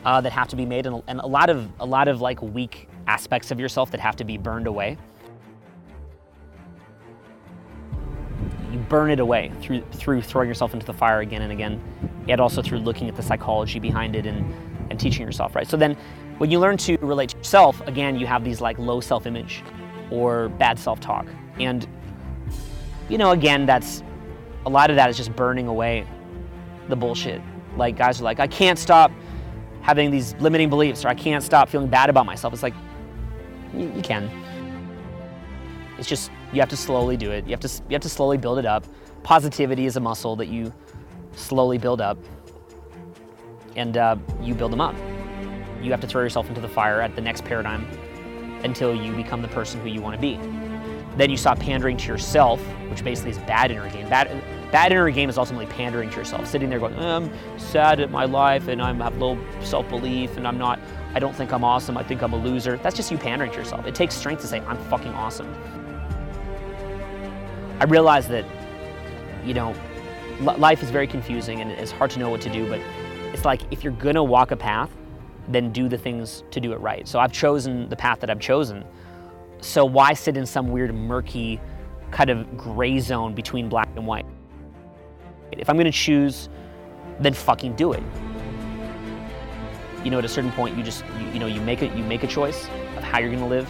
uh, 0.05 0.21
that 0.21 0.31
have 0.31 0.47
to 0.49 0.55
be 0.55 0.65
made, 0.65 0.85
and, 0.85 1.03
and 1.07 1.19
a 1.19 1.27
lot 1.27 1.49
of 1.49 1.69
a 1.79 1.85
lot 1.85 2.07
of 2.07 2.21
like 2.21 2.41
weak 2.41 2.87
aspects 3.07 3.51
of 3.51 3.59
yourself 3.59 3.91
that 3.91 3.99
have 3.99 4.15
to 4.17 4.23
be 4.23 4.37
burned 4.37 4.67
away. 4.67 4.97
Burn 8.89 9.11
it 9.11 9.19
away 9.19 9.51
through 9.61 9.81
through 9.91 10.21
throwing 10.21 10.47
yourself 10.47 10.73
into 10.73 10.85
the 10.85 10.93
fire 10.93 11.19
again 11.19 11.41
and 11.41 11.51
again, 11.51 11.81
and 12.27 12.41
also 12.41 12.61
through 12.61 12.79
looking 12.79 13.07
at 13.07 13.15
the 13.15 13.23
psychology 13.23 13.79
behind 13.79 14.15
it 14.15 14.25
and 14.25 14.53
and 14.89 14.99
teaching 14.99 15.25
yourself 15.25 15.55
right. 15.55 15.67
So 15.67 15.77
then, 15.77 15.95
when 16.39 16.49
you 16.49 16.59
learn 16.59 16.77
to 16.77 16.97
relate 16.97 17.29
to 17.29 17.37
yourself, 17.37 17.79
again, 17.87 18.17
you 18.17 18.25
have 18.25 18.43
these 18.43 18.59
like 18.59 18.77
low 18.79 18.99
self-image 18.99 19.63
or 20.11 20.49
bad 20.49 20.79
self-talk, 20.79 21.27
and 21.59 21.87
you 23.07 23.17
know, 23.17 23.31
again, 23.31 23.65
that's 23.65 24.03
a 24.65 24.69
lot 24.69 24.89
of 24.89 24.95
that 24.95 25.09
is 25.09 25.17
just 25.17 25.35
burning 25.35 25.67
away 25.67 26.05
the 26.89 26.95
bullshit. 26.95 27.41
Like 27.77 27.97
guys 27.97 28.19
are 28.19 28.23
like, 28.23 28.39
I 28.39 28.47
can't 28.47 28.77
stop 28.77 29.11
having 29.81 30.11
these 30.11 30.33
limiting 30.39 30.69
beliefs, 30.69 31.05
or 31.05 31.07
I 31.07 31.15
can't 31.15 31.43
stop 31.43 31.69
feeling 31.69 31.87
bad 31.87 32.09
about 32.09 32.25
myself. 32.25 32.53
It's 32.53 32.63
like 32.63 32.73
you, 33.73 33.91
you 33.95 34.01
can. 34.01 34.29
It's 35.99 36.07
just 36.07 36.31
you 36.53 36.59
have 36.61 36.69
to 36.69 36.77
slowly 36.77 37.17
do 37.17 37.31
it. 37.31 37.45
You 37.45 37.51
have 37.51 37.59
to 37.59 37.67
you 37.67 37.93
have 37.93 38.01
to 38.01 38.09
slowly 38.09 38.37
build 38.37 38.57
it 38.57 38.65
up. 38.65 38.85
Positivity 39.21 39.85
is 39.85 39.97
a 39.97 39.99
muscle 39.99 40.35
that 40.37 40.47
you 40.47 40.73
slowly 41.33 41.77
build 41.77 42.01
up, 42.01 42.17
and 43.75 43.97
uh, 43.97 44.15
you 44.41 44.55
build 44.55 44.71
them 44.71 44.81
up. 44.81 44.95
You 45.81 45.91
have 45.91 46.01
to 46.01 46.07
throw 46.07 46.23
yourself 46.23 46.47
into 46.49 46.61
the 46.61 46.69
fire 46.69 47.01
at 47.01 47.15
the 47.15 47.21
next 47.21 47.43
paradigm 47.43 47.85
until 48.63 48.95
you 48.95 49.13
become 49.13 49.41
the 49.41 49.47
person 49.49 49.79
who 49.81 49.89
you 49.89 50.01
want 50.01 50.15
to 50.15 50.21
be. 50.21 50.37
Then 51.17 51.29
you 51.29 51.37
stop 51.37 51.59
pandering 51.59 51.97
to 51.97 52.07
yourself, 52.07 52.61
which 52.89 53.03
basically 53.03 53.31
is 53.31 53.37
bad 53.39 53.71
inner 53.71 53.89
game. 53.89 54.07
Bad, 54.09 54.27
bad 54.71 54.91
inner 54.91 55.09
game 55.09 55.29
is 55.29 55.37
ultimately 55.37 55.65
pandering 55.65 56.09
to 56.09 56.15
yourself, 56.17 56.47
sitting 56.47 56.69
there 56.69 56.79
going, 56.79 56.97
I'm 56.97 57.31
sad 57.57 57.99
at 57.99 58.11
my 58.11 58.25
life 58.25 58.67
and 58.67 58.81
I 58.81 58.93
have 58.93 59.17
low 59.17 59.37
self-belief 59.61 60.37
and 60.37 60.47
I'm 60.47 60.57
not, 60.57 60.79
I 61.13 61.19
don't 61.19 61.35
think 61.35 61.51
I'm 61.51 61.63
awesome, 61.63 61.97
I 61.97 62.03
think 62.03 62.21
I'm 62.21 62.33
a 62.33 62.37
loser. 62.37 62.77
That's 62.77 62.95
just 62.95 63.11
you 63.11 63.17
pandering 63.17 63.51
to 63.51 63.57
yourself. 63.57 63.85
It 63.85 63.95
takes 63.95 64.15
strength 64.15 64.41
to 64.41 64.47
say, 64.47 64.59
I'm 64.61 64.77
fucking 64.85 65.13
awesome. 65.13 65.53
I 67.79 67.85
realize 67.85 68.27
that, 68.27 68.45
you 69.45 69.53
know, 69.53 69.73
life 70.41 70.83
is 70.83 70.89
very 70.89 71.07
confusing 71.07 71.61
and 71.61 71.71
it's 71.71 71.91
hard 71.91 72.11
to 72.11 72.19
know 72.19 72.29
what 72.29 72.41
to 72.41 72.49
do, 72.49 72.67
but 72.67 72.81
it's 73.33 73.45
like 73.45 73.61
if 73.71 73.83
you're 73.83 73.93
gonna 73.93 74.23
walk 74.23 74.51
a 74.51 74.55
path, 74.55 74.89
then 75.47 75.71
do 75.71 75.87
the 75.87 75.97
things 75.97 76.43
to 76.51 76.59
do 76.59 76.73
it 76.73 76.77
right. 76.77 77.07
So 77.07 77.19
I've 77.19 77.31
chosen 77.31 77.89
the 77.89 77.95
path 77.95 78.19
that 78.19 78.29
I've 78.29 78.39
chosen. 78.39 78.83
So 79.61 79.85
why 79.85 80.13
sit 80.13 80.37
in 80.37 80.45
some 80.45 80.69
weird 80.69 80.93
murky 80.93 81.59
kind 82.11 82.29
of 82.29 82.57
gray 82.57 82.99
zone 82.99 83.33
between 83.33 83.69
black 83.69 83.89
and 83.95 84.05
white? 84.05 84.25
If 85.51 85.69
I'm 85.69 85.77
gonna 85.77 85.91
choose, 85.91 86.49
then 87.19 87.33
fucking 87.33 87.75
do 87.75 87.93
it. 87.93 88.03
You 90.03 90.11
know, 90.11 90.19
at 90.19 90.25
a 90.25 90.29
certain 90.29 90.51
point, 90.51 90.77
you 90.77 90.83
just 90.83 91.03
you, 91.19 91.27
you 91.33 91.39
know 91.39 91.47
you 91.47 91.61
make 91.61 91.81
it 91.81 91.93
you 91.93 92.03
make 92.03 92.23
a 92.23 92.27
choice 92.27 92.65
of 92.97 93.03
how 93.03 93.19
you're 93.19 93.31
gonna 93.31 93.47
live 93.47 93.69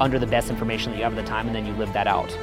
under 0.00 0.18
the 0.18 0.26
best 0.26 0.50
information 0.50 0.92
that 0.92 0.98
you 0.98 1.04
have 1.04 1.16
at 1.16 1.24
the 1.24 1.28
time, 1.28 1.46
and 1.46 1.54
then 1.54 1.64
you 1.64 1.72
live 1.74 1.92
that 1.92 2.06
out. 2.06 2.36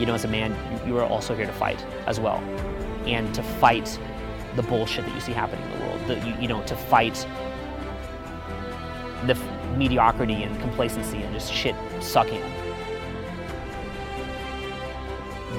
You 0.00 0.06
know, 0.06 0.14
as 0.14 0.24
a 0.24 0.28
man, 0.28 0.56
you 0.86 0.96
are 0.96 1.04
also 1.04 1.36
here 1.36 1.44
to 1.44 1.52
fight 1.52 1.84
as 2.06 2.18
well, 2.18 2.38
and 3.06 3.32
to 3.34 3.42
fight 3.42 3.98
the 4.56 4.62
bullshit 4.62 5.04
that 5.04 5.14
you 5.14 5.20
see 5.20 5.32
happening 5.32 5.62
in 5.70 5.78
the 5.78 5.84
world. 5.84 6.00
The, 6.06 6.26
you, 6.26 6.34
you 6.40 6.48
know, 6.48 6.62
to 6.64 6.74
fight 6.74 7.26
the 9.26 9.34
mediocrity 9.76 10.42
and 10.42 10.58
complacency 10.60 11.18
and 11.18 11.34
just 11.34 11.52
shit 11.52 11.74
sucking. 12.00 12.42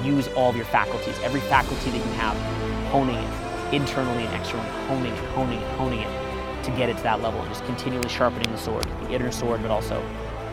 Use 0.04 0.28
all 0.30 0.50
of 0.50 0.56
your 0.56 0.66
faculties, 0.66 1.18
every 1.22 1.42
faculty 1.42 1.92
that 1.92 1.98
you 1.98 2.14
have, 2.14 2.36
honing 2.92 3.18
it 3.18 3.74
internally 3.74 4.26
and 4.26 4.36
externally, 4.36 4.70
honing 4.88 5.14
it, 5.14 5.30
honing 5.36 5.60
it, 5.60 5.78
honing 5.78 6.00
it 6.00 6.64
to 6.64 6.72
get 6.72 6.90
it 6.90 6.98
to 6.98 7.04
that 7.04 7.22
level 7.22 7.40
and 7.42 7.50
just 7.50 7.64
continually 7.66 8.10
sharpening 8.10 8.52
the 8.52 8.58
sword, 8.58 8.84
the 9.04 9.12
inner 9.12 9.32
sword, 9.32 9.62
but 9.62 9.70
also 9.70 10.04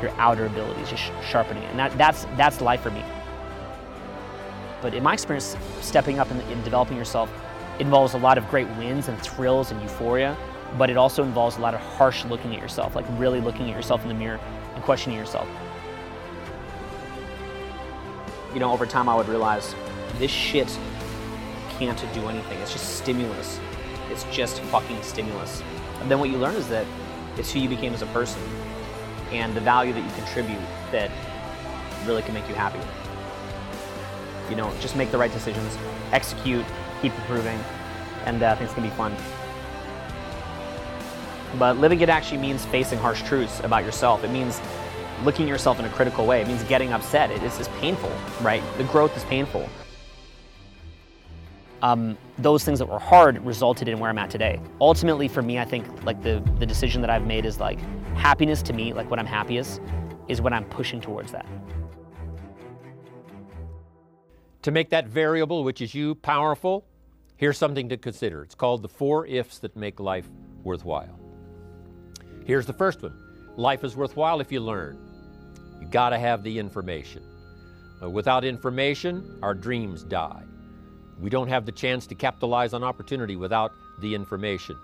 your 0.02 0.10
outer 0.18 0.44
abilities, 0.44 0.90
just 0.90 1.10
sharpening 1.26 1.62
it. 1.62 1.70
And 1.70 1.78
that, 1.78 1.96
that's, 1.96 2.26
that's 2.36 2.60
life 2.60 2.82
for 2.82 2.90
me. 2.90 3.02
But 4.80 4.94
in 4.94 5.02
my 5.02 5.12
experience, 5.12 5.56
stepping 5.80 6.18
up 6.18 6.30
and, 6.30 6.64
developing 6.64 6.96
yourself 6.96 7.30
involves 7.78 8.14
a 8.14 8.18
lot 8.18 8.38
of 8.38 8.48
great 8.48 8.68
wins 8.76 9.08
and 9.08 9.20
thrills 9.20 9.70
and 9.70 9.80
euphoria, 9.82 10.36
but 10.76 10.90
it 10.90 10.96
also 10.96 11.22
involves 11.22 11.56
a 11.56 11.60
lot 11.60 11.74
of 11.74 11.80
harsh 11.80 12.24
looking 12.24 12.54
at 12.54 12.60
yourself, 12.60 12.94
like 12.94 13.06
really 13.16 13.40
looking 13.40 13.70
at 13.70 13.76
yourself 13.76 14.02
in 14.02 14.08
the 14.08 14.14
mirror 14.14 14.40
and 14.74 14.84
questioning 14.84 15.18
yourself. 15.18 15.48
You 18.52 18.60
know, 18.60 18.72
over 18.72 18.86
time 18.86 19.08
I 19.08 19.14
would 19.14 19.28
realize 19.28 19.74
this 20.18 20.30
shit 20.30 20.78
can't 21.78 21.98
do 22.12 22.28
anything. 22.28 22.58
It's 22.58 22.72
just 22.72 22.98
stimulus. 22.98 23.60
It's 24.10 24.24
just 24.24 24.60
fucking 24.62 25.02
stimulus. 25.02 25.62
And 26.00 26.10
then 26.10 26.18
what 26.18 26.30
you 26.30 26.38
learn 26.38 26.54
is 26.54 26.68
that 26.68 26.86
it's 27.36 27.52
who 27.52 27.60
you 27.60 27.68
became 27.68 27.94
as 27.94 28.02
a 28.02 28.06
person 28.06 28.42
and 29.30 29.54
the 29.54 29.60
value 29.60 29.92
that 29.92 30.02
you 30.02 30.10
contribute 30.12 30.60
that 30.90 31.10
really 32.06 32.22
can 32.22 32.34
make 32.34 32.48
you 32.48 32.54
happy. 32.54 32.80
You 34.50 34.56
know, 34.56 34.72
just 34.80 34.96
make 34.96 35.10
the 35.10 35.18
right 35.18 35.32
decisions, 35.32 35.76
execute, 36.12 36.64
keep 37.02 37.14
improving, 37.14 37.58
and 38.24 38.42
uh, 38.42 38.56
things 38.56 38.72
can 38.72 38.82
be 38.82 38.90
fun. 38.90 39.14
But 41.58 41.78
living 41.78 42.00
it 42.00 42.08
actually 42.08 42.38
means 42.38 42.64
facing 42.66 42.98
harsh 42.98 43.22
truths 43.22 43.60
about 43.60 43.84
yourself. 43.84 44.24
It 44.24 44.30
means 44.30 44.60
looking 45.24 45.46
at 45.46 45.48
yourself 45.48 45.78
in 45.78 45.84
a 45.84 45.88
critical 45.90 46.26
way. 46.26 46.42
It 46.42 46.48
means 46.48 46.62
getting 46.64 46.92
upset. 46.92 47.30
It 47.30 47.42
is, 47.42 47.68
painful, 47.80 48.12
right? 48.42 48.62
The 48.76 48.84
growth 48.84 49.16
is 49.16 49.24
painful. 49.24 49.68
Um, 51.80 52.18
those 52.38 52.64
things 52.64 52.80
that 52.80 52.86
were 52.86 52.98
hard 52.98 53.44
resulted 53.44 53.88
in 53.88 53.98
where 53.98 54.10
I'm 54.10 54.18
at 54.18 54.30
today. 54.30 54.60
Ultimately, 54.80 55.28
for 55.28 55.42
me, 55.42 55.58
I 55.58 55.64
think 55.64 56.04
like 56.04 56.22
the 56.22 56.42
the 56.58 56.66
decision 56.66 57.00
that 57.02 57.10
I've 57.10 57.26
made 57.26 57.44
is 57.46 57.60
like 57.60 57.78
happiness 58.16 58.62
to 58.62 58.72
me, 58.72 58.92
like 58.92 59.08
when 59.10 59.20
I'm 59.20 59.26
happiest, 59.26 59.80
is 60.26 60.40
when 60.40 60.52
I'm 60.52 60.64
pushing 60.64 61.00
towards 61.00 61.30
that. 61.32 61.46
To 64.62 64.70
make 64.70 64.90
that 64.90 65.06
variable, 65.06 65.62
which 65.64 65.80
is 65.80 65.94
you, 65.94 66.14
powerful, 66.16 66.84
here's 67.36 67.58
something 67.58 67.88
to 67.88 67.96
consider. 67.96 68.42
It's 68.42 68.54
called 68.54 68.82
the 68.82 68.88
four 68.88 69.26
ifs 69.26 69.58
that 69.60 69.76
make 69.76 70.00
life 70.00 70.28
worthwhile. 70.64 71.18
Here's 72.44 72.66
the 72.66 72.72
first 72.72 73.02
one 73.02 73.16
life 73.56 73.84
is 73.84 73.96
worthwhile 73.96 74.40
if 74.40 74.50
you 74.50 74.60
learn. 74.60 74.98
You 75.80 75.86
got 75.88 76.10
to 76.10 76.18
have 76.18 76.42
the 76.42 76.58
information. 76.58 77.22
Uh, 78.02 78.10
without 78.10 78.44
information, 78.44 79.38
our 79.42 79.54
dreams 79.54 80.04
die. 80.04 80.42
We 81.20 81.30
don't 81.30 81.48
have 81.48 81.66
the 81.66 81.72
chance 81.72 82.06
to 82.06 82.14
capitalize 82.14 82.72
on 82.72 82.84
opportunity 82.84 83.36
without 83.36 83.72
the 84.00 84.14
information. 84.14 84.76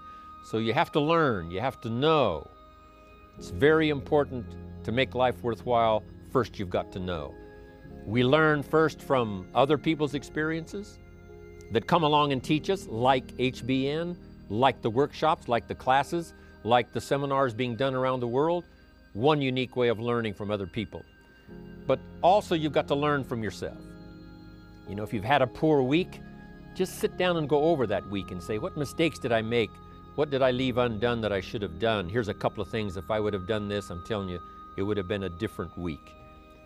So 0.45 0.59
you 0.59 0.73
have 0.73 0.91
to 0.93 1.01
learn, 1.01 1.51
you 1.51 1.61
have 1.61 1.81
to 1.83 1.89
know. 1.89 2.49
It's 3.39 3.51
very 3.51 3.89
important 3.89 4.47
to 4.85 4.93
make 4.93 5.15
life 5.15 5.43
worthwhile. 5.43 6.03
First, 6.33 6.59
you've 6.59 6.71
got 6.71 6.93
to 6.93 6.99
know. 7.01 7.35
We 8.07 8.23
learn 8.23 8.63
first 8.63 9.01
from 9.01 9.49
other 9.55 9.79
people's 9.79 10.15
experiences 10.15 10.99
that 11.73 11.87
come 11.87 12.03
along 12.03 12.33
and 12.33 12.43
teach 12.43 12.69
us, 12.69 12.87
like 12.87 13.27
HBN, 13.39 14.17
like 14.49 14.83
the 14.83 14.91
workshops, 14.91 15.49
like 15.49 15.67
the 15.67 15.75
classes, 15.75 16.35
like 16.65 16.93
the 16.93 17.01
seminars 17.01 17.55
being 17.55 17.77
done 17.77 17.95
around 17.95 18.21
the 18.21 18.29
world. 18.29 18.65
One 19.15 19.41
unique 19.41 19.77
way 19.77 19.89
of 19.89 20.01
learning 20.01 20.35
from 20.35 20.51
other 20.51 20.67
people. 20.67 21.03
But 21.87 21.99
also, 22.23 22.55
you've 22.55 22.73
got 22.73 22.89
to 22.89 22.95
learn 22.95 23.25
from 23.25 23.43
yourself. 23.43 23.79
You 24.89 24.97
know, 24.97 25.03
if 25.03 25.13
you've 25.13 25.25
had 25.25 25.41
a 25.41 25.47
poor 25.47 25.83
week, 25.83 26.21
just 26.75 26.99
sit 26.99 27.17
down 27.17 27.37
and 27.37 27.49
go 27.49 27.63
over 27.65 27.87
that 27.87 28.09
week 28.11 28.33
and 28.33 28.43
say, 28.43 28.59
what 28.59 28.77
mistakes 28.77 29.19
did 29.19 29.33
I 29.33 29.41
make? 29.41 29.71
What 30.17 30.31
did 30.31 30.43
I 30.43 30.51
leave 30.51 30.79
undone 30.79 31.21
that 31.23 31.33
I 31.33 31.41
should 31.41 31.63
have 31.63 31.79
done? 31.79 32.09
Here's 32.09 32.29
a 32.29 32.35
couple 32.35 32.63
of 32.63 32.69
things. 32.69 32.97
If 32.97 33.11
I 33.11 33.21
would 33.21 33.33
have 33.33 33.47
done 33.47 33.69
this, 33.69 33.91
I'm 33.91 34.05
telling 34.05 34.29
you, 34.29 34.41
it 34.77 34.83
would 34.83 34.97
have 34.97 35.09
been 35.09 35.25
a 35.25 35.29
different 35.29 35.77
week. 35.79 36.13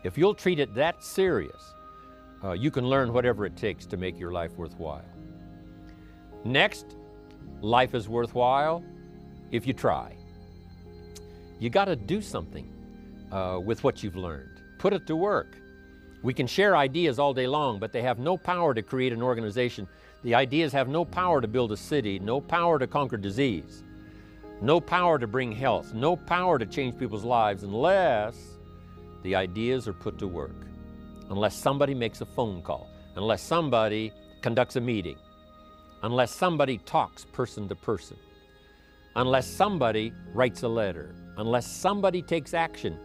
If 0.04 0.18
you'll 0.18 0.34
treat 0.34 0.58
it 0.60 0.74
that 0.74 1.02
serious, 1.02 1.74
uh, 2.44 2.52
you 2.52 2.70
can 2.70 2.86
learn 2.86 3.12
whatever 3.12 3.46
it 3.46 3.56
takes 3.56 3.86
to 3.86 3.96
make 3.96 4.18
your 4.18 4.32
life 4.32 4.52
worthwhile. 4.56 5.04
Next, 6.44 6.96
life 7.60 7.94
is 7.94 8.08
worthwhile 8.08 8.84
if 9.50 9.66
you 9.66 9.72
try. 9.72 10.14
You 11.58 11.70
got 11.70 11.86
to 11.86 11.96
do 11.96 12.22
something 12.22 12.68
uh, 13.32 13.60
with 13.64 13.82
what 13.82 14.02
you've 14.02 14.16
learned. 14.16 14.60
Put 14.78 14.92
it 14.92 15.06
to 15.08 15.16
work. 15.16 15.56
We 16.22 16.34
can 16.34 16.46
share 16.46 16.76
ideas 16.76 17.18
all 17.18 17.34
day 17.34 17.46
long, 17.46 17.78
but 17.78 17.92
they 17.92 18.02
have 18.02 18.18
no 18.18 18.36
power 18.36 18.74
to 18.74 18.82
create 18.82 19.12
an 19.12 19.22
organization. 19.22 19.88
The 20.24 20.34
ideas 20.34 20.72
have 20.72 20.88
no 20.88 21.04
power 21.04 21.40
to 21.40 21.48
build 21.48 21.72
a 21.72 21.76
city, 21.76 22.18
no 22.18 22.40
power 22.40 22.78
to 22.78 22.86
conquer 22.86 23.16
disease. 23.16 23.82
no 24.60 24.80
power 24.80 25.18
to 25.18 25.26
bring 25.26 25.52
health, 25.52 25.94
no 25.94 26.16
power 26.16 26.58
to 26.58 26.66
change 26.66 26.98
people's 26.98 27.24
lives 27.24 27.62
unless 27.62 28.57
the 29.22 29.34
ideas 29.34 29.88
are 29.88 29.92
put 29.92 30.18
to 30.18 30.26
work, 30.26 30.66
unless 31.30 31.56
somebody 31.56 31.94
makes 31.94 32.20
a 32.20 32.26
phone 32.26 32.62
call, 32.62 32.88
unless 33.16 33.42
somebody 33.42 34.12
conducts 34.42 34.76
a 34.76 34.80
meeting, 34.80 35.16
unless 36.02 36.34
somebody 36.34 36.78
talks 36.78 37.24
person 37.24 37.68
to 37.68 37.74
person, 37.74 38.16
unless 39.16 39.46
somebody 39.46 40.12
writes 40.32 40.62
a 40.62 40.68
letter, 40.68 41.14
unless 41.36 41.66
somebody 41.66 42.22
takes 42.22 42.54
action. 42.54 42.98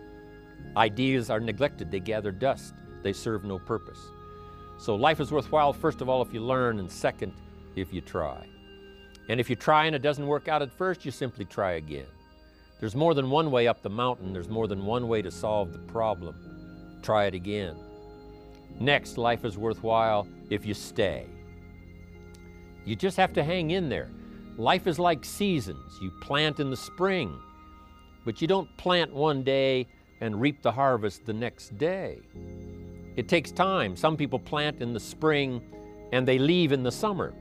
Ideas 0.77 1.29
are 1.29 1.39
neglected, 1.39 1.91
they 1.91 1.99
gather 1.99 2.31
dust, 2.31 2.73
they 3.01 3.13
serve 3.13 3.43
no 3.43 3.59
purpose. 3.59 3.99
So 4.77 4.95
life 4.95 5.19
is 5.19 5.31
worthwhile, 5.31 5.73
first 5.73 6.01
of 6.01 6.09
all, 6.09 6.21
if 6.21 6.33
you 6.33 6.41
learn, 6.41 6.79
and 6.79 6.91
second, 6.91 7.33
if 7.75 7.93
you 7.93 8.01
try. 8.01 8.47
And 9.29 9.39
if 9.39 9.49
you 9.49 9.55
try 9.55 9.85
and 9.85 9.95
it 9.95 10.01
doesn't 10.01 10.27
work 10.27 10.47
out 10.47 10.61
at 10.61 10.71
first, 10.71 11.05
you 11.05 11.11
simply 11.11 11.45
try 11.45 11.73
again. 11.73 12.05
There's 12.79 12.95
more 12.95 13.13
than 13.13 13.29
one 13.29 13.51
way 13.51 13.67
up 13.67 13.81
the 13.81 13.89
mountain, 13.89 14.33
there's 14.33 14.49
more 14.49 14.67
than 14.67 14.85
one 14.85 15.07
way 15.07 15.21
to 15.21 15.31
solve 15.31 15.71
the 15.71 15.79
problem. 15.79 16.99
Try 17.01 17.25
it 17.25 17.33
again. 17.33 17.75
Next, 18.79 19.17
life 19.17 19.45
is 19.45 19.57
worthwhile 19.57 20.27
if 20.49 20.65
you 20.65 20.73
stay. 20.73 21.25
You 22.85 22.95
just 22.95 23.17
have 23.17 23.33
to 23.33 23.43
hang 23.43 23.71
in 23.71 23.89
there. 23.89 24.09
Life 24.57 24.87
is 24.87 24.99
like 24.99 25.23
seasons. 25.23 25.97
You 26.01 26.11
plant 26.21 26.59
in 26.59 26.69
the 26.69 26.77
spring, 26.77 27.39
but 28.25 28.41
you 28.41 28.47
don't 28.47 28.75
plant 28.77 29.13
one 29.13 29.43
day 29.43 29.87
and 30.21 30.39
reap 30.39 30.61
the 30.61 30.71
harvest 30.71 31.25
the 31.25 31.33
next 31.33 31.77
day. 31.77 32.19
It 33.15 33.27
takes 33.27 33.51
time. 33.51 33.95
Some 33.95 34.17
people 34.17 34.39
plant 34.39 34.81
in 34.81 34.93
the 34.93 34.99
spring 34.99 35.61
and 36.11 36.27
they 36.27 36.37
leave 36.37 36.71
in 36.71 36.83
the 36.83 36.91
summer. 36.91 37.33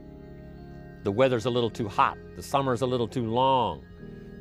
The 1.03 1.11
weather's 1.11 1.45
a 1.45 1.49
little 1.49 1.69
too 1.69 1.87
hot, 1.87 2.17
the 2.35 2.43
summer's 2.43 2.81
a 2.81 2.85
little 2.85 3.07
too 3.07 3.27
long. 3.27 3.83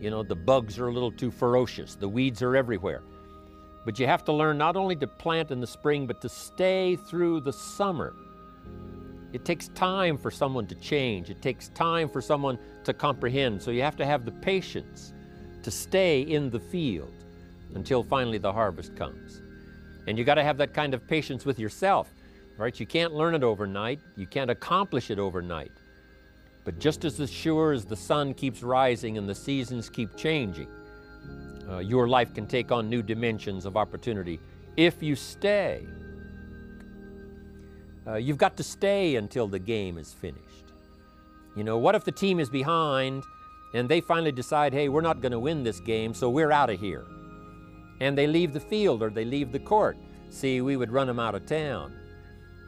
You 0.03 0.11
know, 0.11 0.25
the 0.25 0.35
bugs 0.35 0.81
are 0.81 0.88
a 0.88 0.93
little 0.93 1.12
too 1.12 1.31
ferocious, 1.31 1.95
the 1.95 2.09
weeds 2.09 2.43
are 2.43 2.57
everywhere. 2.57 3.05
But 3.85 4.01
you 4.01 4.07
have 4.09 4.25
to 4.25 4.33
learn 4.33 4.59
not 4.59 4.75
only 4.75 4.97
to 4.97 5.07
plant 5.07 5.53
in 5.53 5.61
the 5.61 5.67
spring, 5.67 6.09
but 6.09 6.21
to 6.23 6.29
stay 6.29 6.97
through 6.97 7.43
the 7.43 7.53
summer. 7.53 8.12
It 9.33 9.45
takes 9.45 9.69
time 9.69 10.19
for 10.19 10.33
someone 10.33 10.67
to 10.67 10.75
change. 10.75 11.31
It 11.31 11.41
takes 11.41 11.69
time 11.69 12.09
for 12.09 12.21
someone 12.21 12.59
to 12.83 12.93
comprehend. 12.93 13.62
So 13.62 13.71
you 13.71 13.83
have 13.83 13.95
to 13.99 14.05
have 14.05 14.25
the 14.25 14.33
patience 14.33 15.12
to 15.62 15.71
stay 15.71 16.23
in 16.23 16.51
the 16.51 16.59
field 16.59 17.25
until 17.77 18.03
finally 18.03 18.38
the 18.38 18.53
harvest 18.53 18.97
comes. 18.97 19.41
And 20.09 20.19
you 20.19 20.25
got 20.25 20.35
to 20.35 20.43
have 20.43 20.59
that 20.59 20.75
kind 20.75 20.95
of 20.95 21.07
patience 21.07 21.45
with 21.47 21.61
yourself, 21.61 22.12
right? 22.59 22.79
You 22.79 22.87
can't 22.87 23.15
learn 23.15 23.37
it 23.37 23.45
overnight. 23.45 24.01
You 24.17 24.27
can't 24.27 24.51
accomplish 24.51 25.12
it 25.12 25.21
overnight. 25.21 25.71
But 26.64 26.79
just 26.79 27.05
as 27.05 27.31
sure 27.31 27.72
as 27.72 27.85
the 27.85 27.96
sun 27.96 28.35
keeps 28.35 28.62
rising 28.62 29.18
and 29.18 29.29
the 29.29 29.35
seasons 29.35 29.88
keep 29.88 30.16
changing, 30.16 30.68
uh, 31.68 31.79
your 31.79 32.09
life 32.09 32.35
can 32.35 32.46
take 32.46 32.70
on 32.70 32.88
new 32.88 33.03
dimensions 33.03 33.64
of 33.64 33.77
opportunity 33.77 34.40
if 34.77 35.03
you 35.03 35.16
stay. 35.16 35.87
Uh, 38.07 38.14
you've 38.14 38.38
got 38.38 38.57
to 38.57 38.62
stay 38.62 39.16
until 39.16 39.46
the 39.46 39.59
game 39.59 39.98
is 39.98 40.12
finished. 40.12 40.72
You 41.57 41.64
know, 41.64 41.79
what 41.79 41.94
if 41.94 42.05
the 42.05 42.12
team 42.12 42.40
is 42.40 42.48
behind 42.48 43.22
and 43.75 43.88
they 43.88 44.01
finally 44.01 44.33
decide, 44.33 44.72
hey, 44.72 44.88
we're 44.88 45.03
not 45.03 45.20
going 45.20 45.33
to 45.33 45.38
win 45.38 45.62
this 45.62 45.81
game, 45.81 46.14
so 46.14 46.29
we're 46.31 46.53
out 46.53 46.70
of 46.70 46.81
here? 46.81 47.05
And 48.01 48.16
they 48.16 48.27
leave 48.27 48.53
the 48.53 48.61
field 48.61 49.03
or 49.03 49.11
they 49.11 49.25
leave 49.25 49.53
the 49.53 49.61
court. 49.61 49.96
See, 50.31 50.61
we 50.61 50.77
would 50.77 50.90
run 50.90 51.07
them 51.07 51.20
out 51.20 51.35
of 51.35 51.46
town. 51.46 51.92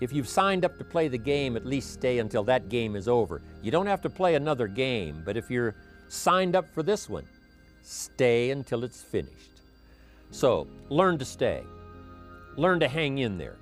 If 0.01 0.13
you've 0.13 0.29
signed 0.29 0.65
up 0.65 0.77
to 0.79 0.85
play 0.85 1.09
the 1.09 1.19
game, 1.19 1.57
at 1.57 1.65
least 1.65 1.93
stay 1.93 2.19
until 2.19 2.43
that 2.45 2.69
game 2.69 2.97
is 2.97 3.09
over. 3.09 3.43
You 3.63 3.71
don't 3.71 3.87
have 3.87 4.01
to 4.03 4.11
play 4.11 4.35
another 4.35 4.67
game, 4.67 5.23
but 5.25 5.37
if 5.37 5.51
you're 5.51 5.75
signed 6.09 6.57
up 6.57 6.73
for 6.75 6.83
this 6.83 7.09
one, 7.09 7.27
stay 7.83 8.51
until 8.51 8.85
it's 8.85 9.03
finished. 9.03 9.61
So, 10.31 10.67
learn 10.89 11.19
to 11.19 11.25
stay. 11.25 11.63
Learn 12.57 12.81
to 12.81 12.89
hang 12.89 13.19
in 13.19 13.39
there 13.39 13.57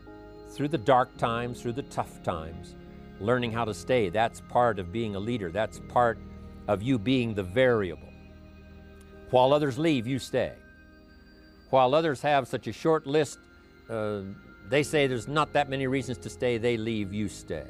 through 0.51 0.68
the 0.68 0.79
dark 0.79 1.16
times, 1.16 1.61
through 1.61 1.73
the 1.73 1.83
tough 1.83 2.23
times. 2.23 2.77
Learning 3.21 3.53
how 3.53 3.64
to 3.64 3.75
stay, 3.75 4.09
that's 4.09 4.40
part 4.49 4.79
of 4.79 4.92
being 4.92 5.14
a 5.14 5.21
leader. 5.21 5.51
That's 5.51 5.81
part 5.88 6.18
of 6.68 6.83
you 6.83 6.99
being 6.99 7.35
the 7.35 7.42
variable. 7.42 8.09
While 9.31 9.53
others 9.53 9.79
leave, 9.79 10.07
you 10.07 10.18
stay. 10.18 10.53
While 11.71 11.95
others 11.95 12.21
have 12.23 12.49
such 12.49 12.66
a 12.66 12.73
short 12.73 13.07
list, 13.07 13.38
uh, 13.88 14.23
they 14.73 14.83
say 14.83 15.07
there's 15.07 15.29
not 15.29 15.53
that 15.53 15.69
many 15.69 15.87
reasons 15.87 16.17
to 16.17 16.31
stay, 16.31 16.57
they 16.57 16.79
leave, 16.79 17.13
you 17.13 17.29
stay. 17.29 17.67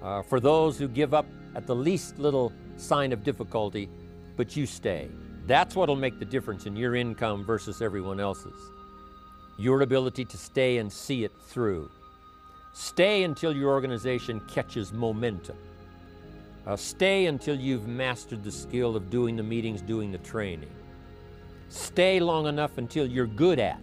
Uh, 0.00 0.22
for 0.22 0.38
those 0.38 0.78
who 0.78 0.86
give 0.86 1.12
up 1.12 1.26
at 1.56 1.66
the 1.66 1.74
least 1.74 2.20
little 2.20 2.52
sign 2.76 3.10
of 3.10 3.24
difficulty, 3.24 3.88
but 4.36 4.56
you 4.56 4.64
stay. 4.64 5.08
That's 5.48 5.74
what'll 5.74 5.96
make 5.96 6.20
the 6.20 6.24
difference 6.24 6.66
in 6.66 6.76
your 6.76 6.94
income 6.94 7.44
versus 7.44 7.82
everyone 7.82 8.20
else's. 8.20 8.60
Your 9.58 9.80
ability 9.80 10.24
to 10.26 10.36
stay 10.36 10.78
and 10.78 10.90
see 10.92 11.24
it 11.24 11.32
through. 11.48 11.90
Stay 12.72 13.24
until 13.24 13.52
your 13.52 13.70
organization 13.70 14.40
catches 14.48 14.92
momentum. 14.92 15.56
Uh, 16.64 16.76
stay 16.76 17.26
until 17.26 17.56
you've 17.56 17.88
mastered 17.88 18.44
the 18.44 18.52
skill 18.52 18.94
of 18.94 19.10
doing 19.10 19.34
the 19.34 19.42
meetings, 19.42 19.82
doing 19.82 20.12
the 20.12 20.18
training. 20.18 20.70
Stay 21.70 22.20
long 22.20 22.46
enough 22.46 22.78
until 22.78 23.04
you're 23.04 23.26
good 23.26 23.58
at 23.58 23.82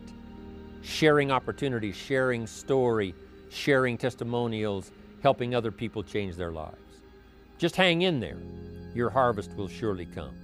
sharing 0.81 1.31
opportunities, 1.31 1.95
sharing 1.95 2.47
story, 2.47 3.13
sharing 3.49 3.97
testimonials, 3.97 4.91
helping 5.21 5.53
other 5.55 5.71
people 5.71 6.03
change 6.03 6.35
their 6.35 6.51
lives. 6.51 7.01
Just 7.57 7.75
hang 7.75 8.03
in 8.03 8.19
there. 8.19 8.37
Your 8.93 9.09
harvest 9.09 9.55
will 9.55 9.67
surely 9.67 10.05
come. 10.05 10.35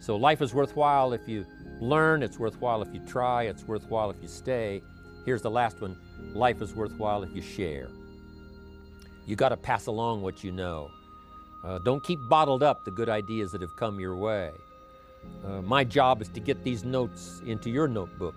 So 0.00 0.16
life 0.16 0.42
is 0.42 0.52
worthwhile 0.52 1.12
if 1.12 1.28
you 1.28 1.46
learn, 1.80 2.22
it's 2.22 2.38
worthwhile 2.38 2.82
if 2.82 2.92
you 2.92 3.00
try, 3.06 3.44
it's 3.44 3.64
worthwhile 3.64 4.10
if 4.10 4.16
you 4.20 4.28
stay. 4.28 4.82
Here's 5.24 5.42
the 5.42 5.50
last 5.50 5.80
one 5.80 5.96
life 6.34 6.60
is 6.60 6.74
worthwhile 6.74 7.22
if 7.22 7.34
you 7.34 7.42
share. 7.42 7.88
You 9.26 9.36
got 9.36 9.50
to 9.50 9.56
pass 9.56 9.86
along 9.86 10.22
what 10.22 10.42
you 10.42 10.50
know. 10.50 10.90
Uh, 11.64 11.78
don't 11.78 12.02
keep 12.02 12.18
bottled 12.28 12.62
up 12.62 12.84
the 12.84 12.90
good 12.90 13.08
ideas 13.08 13.52
that 13.52 13.60
have 13.60 13.76
come 13.76 14.00
your 14.00 14.16
way. 14.16 14.50
Uh, 15.44 15.62
my 15.62 15.84
job 15.84 16.20
is 16.20 16.28
to 16.30 16.40
get 16.40 16.64
these 16.64 16.84
notes 16.84 17.40
into 17.46 17.70
your 17.70 17.86
notebook. 17.86 18.34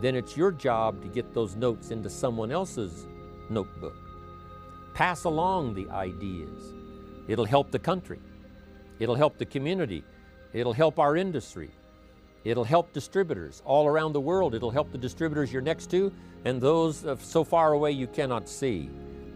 Then 0.00 0.14
it's 0.14 0.36
your 0.36 0.52
job 0.52 1.02
to 1.02 1.08
get 1.08 1.34
those 1.34 1.56
notes 1.56 1.90
into 1.90 2.08
someone 2.08 2.50
else's 2.50 3.06
notebook. 3.48 3.96
Pass 4.94 5.24
along 5.24 5.74
the 5.74 5.88
ideas. 5.90 6.72
It'll 7.28 7.44
help 7.44 7.70
the 7.70 7.78
country. 7.78 8.18
It'll 8.98 9.14
help 9.14 9.38
the 9.38 9.46
community. 9.46 10.04
It'll 10.52 10.72
help 10.72 10.98
our 10.98 11.16
industry. 11.16 11.70
It'll 12.44 12.64
help 12.64 12.92
distributors 12.92 13.62
all 13.64 13.86
around 13.86 14.14
the 14.14 14.20
world. 14.20 14.54
It'll 14.54 14.70
help 14.70 14.90
the 14.92 14.98
distributors 14.98 15.52
you're 15.52 15.62
next 15.62 15.90
to 15.90 16.12
and 16.44 16.60
those 16.60 17.06
so 17.20 17.44
far 17.44 17.72
away 17.74 17.92
you 17.92 18.06
cannot 18.06 18.48
see 18.48 18.88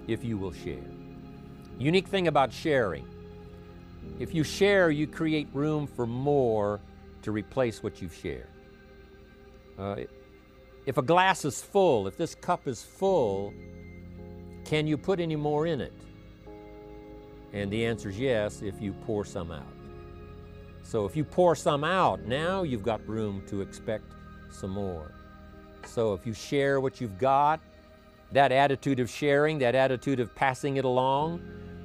if 0.07 0.25
you 0.25 0.39
will 0.39 0.53
share. 0.53 0.85
Unique 1.79 2.09
thing 2.09 2.29
about 2.29 2.53
sharing 2.53 3.07
if 4.19 4.35
you 4.35 4.45
share, 4.45 4.91
you 4.91 5.07
create 5.07 5.49
room 5.53 5.87
for 5.87 6.07
more 6.07 6.81
to 7.23 7.33
replace 7.33 7.83
what 7.83 8.01
you've 8.01 8.15
shared. 8.15 8.47
Uh, 9.79 9.97
if 10.87 10.99
a 10.99 11.03
glass 11.03 11.45
is 11.45 11.63
full, 11.63 12.07
if 12.07 12.17
this 12.17 12.35
cup 12.35 12.69
is 12.69 12.83
full, 12.83 13.53
can 14.65 14.87
you 14.87 14.97
put 14.97 15.21
any 15.21 15.37
more 15.37 15.67
in 15.67 15.81
it? 15.81 15.93
And 17.53 17.71
the 17.71 17.87
answer 17.87 18.09
is 18.09 18.19
yes, 18.19 18.63
if 18.63 18.81
you 18.81 18.93
pour 19.07 19.25
some 19.25 19.51
out. 19.51 19.63
So 20.83 21.07
if 21.07 21.17
you 21.17 21.25
pour 21.25 21.55
some 21.55 21.85
out, 21.85 22.27
now 22.27 22.63
you've 22.63 22.83
got 22.83 23.07
room 23.09 23.43
to 23.49 23.63
expect 23.63 24.05
some 24.51 24.71
more. 24.71 25.13
So 25.87 26.13
if 26.13 26.27
you 26.27 26.35
share 26.35 26.81
what 26.81 27.01
you've 27.01 27.19
got, 27.19 27.61
that 28.33 28.53
attitude 28.53 29.01
of 29.01 29.09
sharing, 29.09 29.59
that 29.61 29.75
attitude 29.75 30.21
of 30.21 30.35
passing 30.35 30.77
it 30.77 30.85
along, 30.85 31.41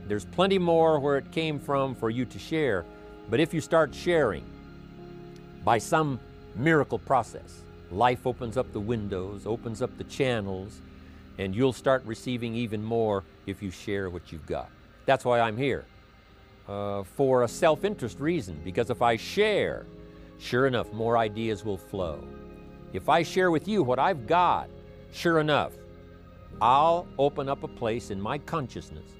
there's 0.07 0.25
plenty 0.25 0.57
more 0.57 0.99
where 0.99 1.17
it 1.17 1.31
came 1.31 1.59
from 1.59 1.95
for 1.95 2.09
you 2.09 2.25
to 2.25 2.39
share. 2.39 2.85
But 3.29 3.39
if 3.39 3.53
you 3.53 3.61
start 3.61 3.93
sharing 3.93 4.43
by 5.63 5.77
some 5.77 6.19
miracle 6.55 6.97
process, 6.99 7.61
life 7.91 8.25
opens 8.25 8.57
up 8.57 8.71
the 8.73 8.79
windows, 8.79 9.45
opens 9.45 9.81
up 9.81 9.97
the 9.97 10.03
channels, 10.05 10.81
and 11.37 11.55
you'll 11.55 11.73
start 11.73 12.03
receiving 12.05 12.55
even 12.55 12.83
more 12.83 13.23
if 13.45 13.63
you 13.63 13.71
share 13.71 14.09
what 14.09 14.31
you've 14.31 14.45
got. 14.45 14.69
That's 15.05 15.25
why 15.25 15.39
I'm 15.39 15.57
here. 15.57 15.85
Uh, 16.67 17.03
for 17.03 17.43
a 17.43 17.47
self 17.47 17.83
interest 17.83 18.19
reason, 18.19 18.61
because 18.63 18.89
if 18.89 19.01
I 19.01 19.15
share, 19.15 19.85
sure 20.37 20.67
enough, 20.67 20.91
more 20.93 21.17
ideas 21.17 21.65
will 21.65 21.77
flow. 21.77 22.23
If 22.93 23.09
I 23.09 23.23
share 23.23 23.51
with 23.51 23.67
you 23.67 23.81
what 23.81 23.99
I've 23.99 24.27
got, 24.27 24.69
sure 25.11 25.39
enough, 25.39 25.73
I'll 26.61 27.07
open 27.17 27.47
up 27.49 27.63
a 27.63 27.67
place 27.67 28.11
in 28.11 28.21
my 28.21 28.37
consciousness 28.37 29.11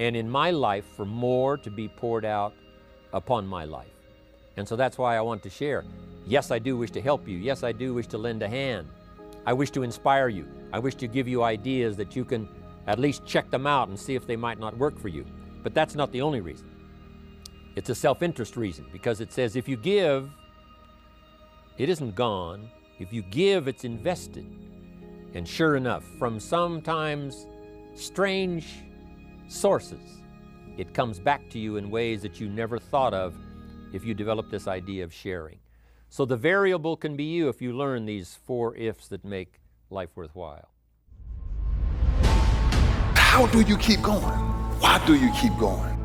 and 0.00 0.16
in 0.16 0.28
my 0.28 0.50
life 0.50 0.84
for 0.96 1.04
more 1.04 1.56
to 1.58 1.70
be 1.70 1.88
poured 1.88 2.24
out 2.24 2.54
upon 3.12 3.46
my 3.46 3.64
life. 3.64 4.01
And 4.56 4.66
so 4.66 4.76
that's 4.76 4.98
why 4.98 5.16
I 5.16 5.20
want 5.20 5.42
to 5.44 5.50
share. 5.50 5.84
Yes, 6.26 6.50
I 6.50 6.58
do 6.58 6.76
wish 6.76 6.90
to 6.92 7.00
help 7.00 7.26
you. 7.26 7.38
Yes, 7.38 7.62
I 7.62 7.72
do 7.72 7.94
wish 7.94 8.06
to 8.08 8.18
lend 8.18 8.42
a 8.42 8.48
hand. 8.48 8.88
I 9.44 9.52
wish 9.52 9.70
to 9.72 9.82
inspire 9.82 10.28
you. 10.28 10.46
I 10.72 10.78
wish 10.78 10.94
to 10.96 11.08
give 11.08 11.26
you 11.26 11.42
ideas 11.42 11.96
that 11.96 12.14
you 12.14 12.24
can 12.24 12.48
at 12.86 12.98
least 12.98 13.24
check 13.26 13.50
them 13.50 13.66
out 13.66 13.88
and 13.88 13.98
see 13.98 14.14
if 14.14 14.26
they 14.26 14.36
might 14.36 14.58
not 14.58 14.76
work 14.76 14.98
for 14.98 15.08
you. 15.08 15.24
But 15.62 15.74
that's 15.74 15.94
not 15.94 16.12
the 16.12 16.22
only 16.22 16.40
reason. 16.40 16.70
It's 17.74 17.90
a 17.90 17.94
self 17.94 18.22
interest 18.22 18.56
reason 18.56 18.86
because 18.92 19.20
it 19.20 19.32
says 19.32 19.56
if 19.56 19.68
you 19.68 19.76
give, 19.76 20.30
it 21.78 21.88
isn't 21.88 22.14
gone. 22.14 22.70
If 22.98 23.12
you 23.12 23.22
give, 23.22 23.66
it's 23.66 23.84
invested. 23.84 24.46
And 25.34 25.48
sure 25.48 25.76
enough, 25.76 26.04
from 26.18 26.38
sometimes 26.38 27.46
strange 27.94 28.66
sources, 29.48 30.22
it 30.76 30.94
comes 30.94 31.18
back 31.18 31.48
to 31.50 31.58
you 31.58 31.76
in 31.76 31.90
ways 31.90 32.22
that 32.22 32.40
you 32.40 32.48
never 32.48 32.78
thought 32.78 33.14
of 33.14 33.34
if 33.92 34.04
you 34.04 34.14
develop 34.14 34.50
this 34.50 34.66
idea 34.66 35.04
of 35.04 35.12
sharing. 35.12 35.58
So 36.08 36.24
the 36.24 36.36
variable 36.36 36.96
can 36.96 37.16
be 37.16 37.24
you 37.24 37.48
if 37.48 37.62
you 37.62 37.72
learn 37.72 38.04
these 38.04 38.38
four 38.46 38.76
ifs 38.76 39.08
that 39.08 39.24
make 39.24 39.60
life 39.90 40.10
worthwhile. 40.14 40.68
How 43.14 43.46
do 43.46 43.62
you 43.62 43.78
keep 43.78 44.02
going? 44.02 44.38
Why 44.80 45.02
do 45.06 45.14
you 45.14 45.32
keep 45.40 45.56
going? 45.58 45.98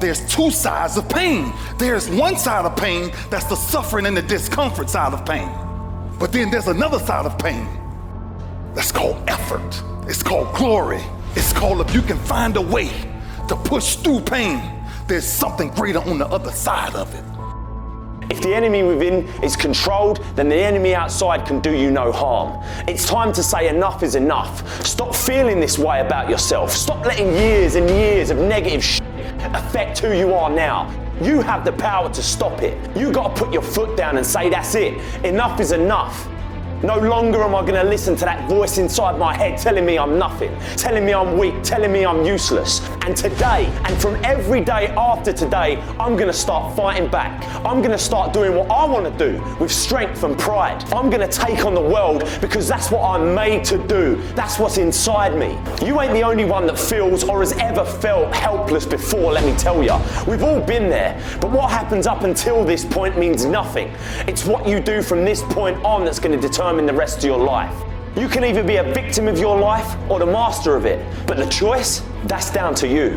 There's 0.00 0.26
two 0.32 0.50
sides 0.50 0.96
of 0.96 1.08
pain. 1.08 1.52
There's 1.76 2.08
one 2.08 2.36
side 2.36 2.64
of 2.64 2.76
pain 2.76 3.10
that's 3.30 3.44
the 3.46 3.56
suffering 3.56 4.06
and 4.06 4.16
the 4.16 4.22
discomfort 4.22 4.88
side 4.88 5.12
of 5.12 5.26
pain. 5.26 5.50
But 6.18 6.32
then 6.32 6.50
there's 6.50 6.68
another 6.68 6.98
side 7.00 7.26
of 7.26 7.38
pain 7.38 7.66
that's 8.74 8.92
called 8.92 9.22
effort. 9.28 9.82
It's 10.08 10.22
called 10.22 10.54
glory. 10.54 11.02
It's 11.34 11.52
called 11.52 11.80
if 11.80 11.94
you 11.94 12.00
can 12.00 12.16
find 12.16 12.56
a 12.56 12.62
way 12.62 12.88
to 13.48 13.56
push 13.56 13.96
through 13.96 14.20
pain, 14.20 14.60
there's 15.08 15.26
something 15.26 15.70
greater 15.70 16.00
on 16.00 16.18
the 16.18 16.26
other 16.26 16.52
side 16.52 16.94
of 16.94 17.12
it. 17.14 17.24
If 18.30 18.42
the 18.42 18.54
enemy 18.54 18.82
within 18.82 19.26
is 19.42 19.56
controlled, 19.56 20.22
then 20.36 20.50
the 20.50 20.56
enemy 20.56 20.94
outside 20.94 21.46
can 21.46 21.60
do 21.60 21.72
you 21.72 21.90
no 21.90 22.12
harm. 22.12 22.62
It's 22.86 23.06
time 23.06 23.32
to 23.32 23.42
say 23.42 23.68
enough 23.68 24.02
is 24.02 24.16
enough. 24.16 24.86
Stop 24.86 25.14
feeling 25.14 25.60
this 25.60 25.78
way 25.78 26.00
about 26.00 26.28
yourself. 26.28 26.70
Stop 26.70 27.06
letting 27.06 27.32
years 27.32 27.74
and 27.74 27.88
years 27.88 28.28
of 28.28 28.36
negative 28.36 28.84
shit 28.84 29.02
affect 29.54 29.98
who 30.00 30.12
you 30.12 30.34
are 30.34 30.50
now. 30.50 30.94
You 31.22 31.40
have 31.40 31.64
the 31.64 31.72
power 31.72 32.12
to 32.12 32.22
stop 32.22 32.60
it. 32.62 32.76
You 32.94 33.10
got 33.10 33.34
to 33.34 33.44
put 33.44 33.52
your 33.52 33.62
foot 33.62 33.96
down 33.96 34.18
and 34.18 34.26
say, 34.26 34.50
that's 34.50 34.74
it. 34.74 34.98
Enough 35.24 35.58
is 35.58 35.72
enough. 35.72 36.28
No 36.82 36.96
longer 36.96 37.42
am 37.42 37.56
I 37.56 37.62
going 37.62 37.74
to 37.74 37.82
listen 37.82 38.14
to 38.16 38.24
that 38.24 38.48
voice 38.48 38.78
inside 38.78 39.18
my 39.18 39.34
head 39.36 39.58
telling 39.58 39.84
me 39.84 39.98
I'm 39.98 40.16
nothing, 40.16 40.56
telling 40.76 41.04
me 41.04 41.12
I'm 41.12 41.36
weak, 41.36 41.60
telling 41.64 41.90
me 41.90 42.06
I'm 42.06 42.24
useless. 42.24 42.88
And 43.02 43.16
today, 43.16 43.66
and 43.84 44.00
from 44.00 44.14
every 44.24 44.60
day 44.60 44.86
after 44.96 45.32
today, 45.32 45.78
I'm 45.98 46.14
going 46.14 46.28
to 46.28 46.32
start 46.32 46.76
fighting 46.76 47.10
back. 47.10 47.42
I'm 47.66 47.78
going 47.78 47.90
to 47.90 47.98
start 47.98 48.32
doing 48.32 48.54
what 48.54 48.70
I 48.70 48.84
want 48.84 49.12
to 49.12 49.30
do 49.30 49.42
with 49.58 49.72
strength 49.72 50.22
and 50.22 50.38
pride. 50.38 50.84
I'm 50.92 51.10
going 51.10 51.28
to 51.28 51.36
take 51.36 51.64
on 51.64 51.74
the 51.74 51.80
world 51.80 52.28
because 52.40 52.68
that's 52.68 52.92
what 52.92 53.02
I'm 53.02 53.34
made 53.34 53.64
to 53.64 53.78
do. 53.88 54.22
That's 54.36 54.60
what's 54.60 54.78
inside 54.78 55.36
me. 55.36 55.58
You 55.84 56.00
ain't 56.00 56.12
the 56.12 56.22
only 56.22 56.44
one 56.44 56.64
that 56.68 56.78
feels 56.78 57.24
or 57.24 57.40
has 57.40 57.54
ever 57.54 57.84
felt 57.84 58.32
helpless 58.32 58.86
before, 58.86 59.32
let 59.32 59.44
me 59.44 59.56
tell 59.56 59.82
you. 59.82 59.98
We've 60.28 60.44
all 60.44 60.60
been 60.60 60.88
there. 60.88 61.20
But 61.40 61.50
what 61.50 61.72
happens 61.72 62.06
up 62.06 62.22
until 62.22 62.64
this 62.64 62.84
point 62.84 63.18
means 63.18 63.44
nothing. 63.44 63.92
It's 64.28 64.44
what 64.44 64.68
you 64.68 64.78
do 64.78 65.02
from 65.02 65.24
this 65.24 65.42
point 65.42 65.82
on 65.84 66.04
that's 66.04 66.20
going 66.20 66.40
to 66.40 66.48
determine 66.48 66.67
determine 66.68 66.84
the 66.84 66.92
rest 66.92 67.18
of 67.18 67.24
your 67.24 67.38
life. 67.38 67.74
You 68.14 68.28
can 68.28 68.44
either 68.44 68.62
be 68.62 68.76
a 68.76 68.82
victim 68.82 69.26
of 69.26 69.38
your 69.38 69.58
life 69.58 69.96
or 70.10 70.18
the 70.18 70.26
master 70.26 70.76
of 70.76 70.84
it, 70.84 71.02
but 71.26 71.38
the 71.38 71.46
choice, 71.46 72.02
that's 72.24 72.50
down 72.50 72.74
to 72.74 72.86
you. 72.86 73.12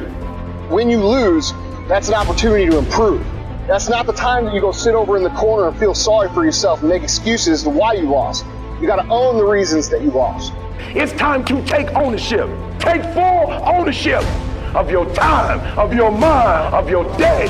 When 0.69 0.89
you 0.89 1.03
lose, 1.03 1.51
that's 1.89 2.07
an 2.07 2.13
opportunity 2.13 2.69
to 2.69 2.77
improve. 2.77 3.21
That's 3.67 3.89
not 3.89 4.05
the 4.05 4.13
time 4.13 4.45
that 4.45 4.53
you 4.53 4.61
go 4.61 4.71
sit 4.71 4.95
over 4.95 5.17
in 5.17 5.23
the 5.23 5.31
corner 5.31 5.67
and 5.67 5.77
feel 5.77 5.93
sorry 5.93 6.29
for 6.29 6.45
yourself 6.45 6.79
and 6.79 6.87
make 6.87 7.03
excuses 7.03 7.63
to 7.63 7.69
why 7.69 7.91
you 7.91 8.03
lost. 8.03 8.45
You 8.79 8.87
got 8.87 9.03
to 9.03 9.09
own 9.09 9.37
the 9.37 9.43
reasons 9.43 9.89
that 9.89 10.01
you 10.01 10.11
lost. 10.11 10.53
It's 10.95 11.11
time 11.11 11.43
to 11.45 11.61
take 11.65 11.93
ownership. 11.93 12.47
Take 12.79 13.03
full 13.13 13.51
ownership 13.65 14.23
of 14.73 14.89
your 14.89 15.13
time, 15.13 15.59
of 15.77 15.93
your 15.93 16.09
mind, 16.11 16.73
of 16.73 16.89
your 16.89 17.03
day. 17.17 17.47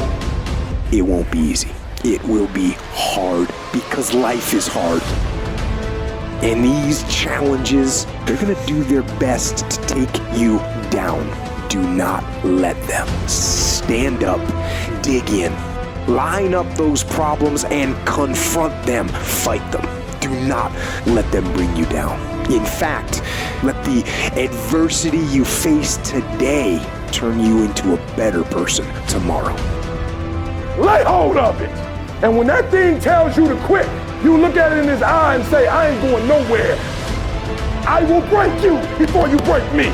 It 0.91 1.03
won't 1.03 1.29
be 1.29 1.37
easy. 1.37 1.69
It 2.03 2.23
will 2.23 2.47
be 2.47 2.71
hard 2.93 3.49
because 3.71 4.15
life 4.15 4.55
is 4.55 4.67
hard. 4.67 5.00
And 6.43 6.65
these 6.65 7.03
challenges, 7.03 8.05
they're 8.25 8.35
going 8.35 8.55
to 8.55 8.65
do 8.65 8.83
their 8.83 9.03
best 9.19 9.69
to 9.69 9.77
take 9.85 10.17
you 10.35 10.57
down. 10.89 11.23
Do 11.69 11.81
not 11.81 12.23
let 12.43 12.81
them. 12.87 13.07
Stand 13.27 14.23
up, 14.23 14.41
dig 15.03 15.29
in, 15.29 15.53
line 16.07 16.55
up 16.55 16.65
those 16.75 17.03
problems 17.03 17.63
and 17.65 17.95
confront 18.07 18.85
them. 18.87 19.07
Fight 19.07 19.71
them. 19.71 19.87
Do 20.19 20.31
not 20.47 20.71
let 21.05 21.31
them 21.31 21.43
bring 21.53 21.75
you 21.75 21.85
down. 21.85 22.19
In 22.51 22.65
fact, 22.65 23.21
let 23.63 23.75
the 23.85 24.03
adversity 24.35 25.19
you 25.19 25.45
face 25.45 25.97
today 25.97 26.83
turn 27.11 27.39
you 27.39 27.65
into 27.65 27.93
a 27.93 27.97
better 28.15 28.43
person 28.43 28.85
tomorrow. 29.07 29.55
Lay 30.81 31.03
hold 31.03 31.37
of 31.37 31.61
it. 31.61 31.69
And 32.23 32.35
when 32.35 32.47
that 32.47 32.69
thing 32.71 32.99
tells 32.99 33.37
you 33.37 33.47
to 33.47 33.55
quit, 33.65 33.87
you 34.23 34.37
look 34.37 34.55
at 34.55 34.71
it 34.71 34.79
in 34.79 34.87
his 34.87 35.01
eye 35.01 35.35
and 35.35 35.45
say, 35.45 35.67
I 35.67 35.89
ain't 35.89 36.01
going 36.01 36.27
nowhere. 36.27 36.77
I 37.87 38.03
will 38.03 38.21
break 38.29 38.53
you 38.63 38.77
before 38.97 39.27
you 39.27 39.37
break 39.39 39.65
me. 39.73 39.87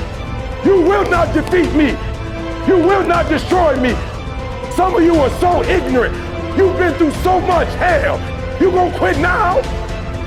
You 0.66 0.82
will 0.82 1.10
not 1.10 1.34
defeat 1.34 1.72
me. 1.74 1.92
You 2.68 2.78
will 2.78 3.08
not 3.08 3.30
destroy 3.30 3.80
me. 3.80 3.96
Some 4.76 4.96
of 4.96 5.04
you 5.04 5.16
are 5.16 5.30
so 5.40 5.64
ignorant. 5.64 6.16
You've 6.58 6.78
been 6.78 6.94
through 6.96 7.12
so 7.24 7.40
much 7.40 7.70
hell. 7.76 8.20
You 8.62 8.72
gonna 8.72 8.98
quit 8.98 9.18
now? 9.20 9.58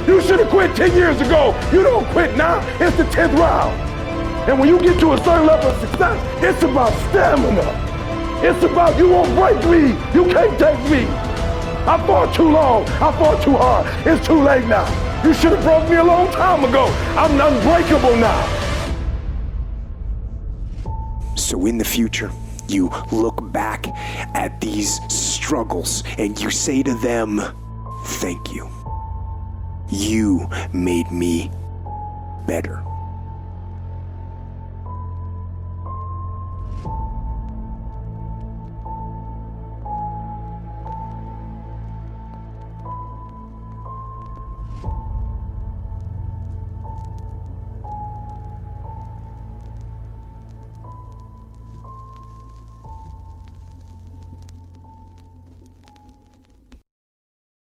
You 0.07 0.23
should 0.23 0.41
have 0.41 0.49
quit 0.49 0.75
10 0.75 0.97
years 0.97 1.21
ago. 1.21 1.55
You 1.71 1.83
don't 1.83 2.07
quit 2.13 2.37
now. 2.37 2.61
It's 2.81 2.97
the 2.97 3.05
10th 3.05 3.39
round. 3.39 3.79
And 4.49 4.59
when 4.59 4.69
you 4.69 4.81
get 4.81 4.99
to 5.01 5.13
a 5.13 5.19
certain 5.19 5.47
level 5.47 5.71
of 5.71 5.81
success, 5.81 6.43
it's 6.43 6.63
about 6.63 6.93
stamina. 7.11 7.91
It's 8.43 8.65
about 8.65 8.97
you 8.97 9.11
won't 9.11 9.35
break 9.37 9.57
me. 9.67 9.91
You 10.15 10.25
can't 10.33 10.59
take 10.59 10.81
me. 10.91 11.20
I 11.91 11.99
fought 12.07 12.33
too 12.33 12.49
long. 12.49 12.85
I 12.87 13.11
fought 13.19 13.43
too 13.43 13.57
hard. 13.57 13.85
It's 14.07 14.25
too 14.25 14.41
late 14.41 14.65
now. 14.67 14.87
You 15.25 15.35
should 15.35 15.51
have 15.51 15.65
broke 15.65 15.91
me 15.91 15.97
a 15.97 16.05
long 16.05 16.31
time 16.31 16.63
ago. 16.63 16.85
I'm 17.19 17.33
unbreakable 17.33 18.15
now. 18.15 18.47
So 21.35 21.67
in 21.67 21.79
the 21.79 21.85
future, 21.85 22.31
you 22.69 22.93
look 23.11 23.41
back 23.51 23.89
at 24.37 24.61
these 24.61 25.01
struggles 25.13 26.05
and 26.17 26.41
you 26.41 26.49
say 26.51 26.85
to 26.85 26.95
them, 26.95 27.43
Thank 28.05 28.55
you. 28.55 28.71
You 29.89 30.49
made 30.73 31.11
me 31.11 31.51
better. 32.47 32.85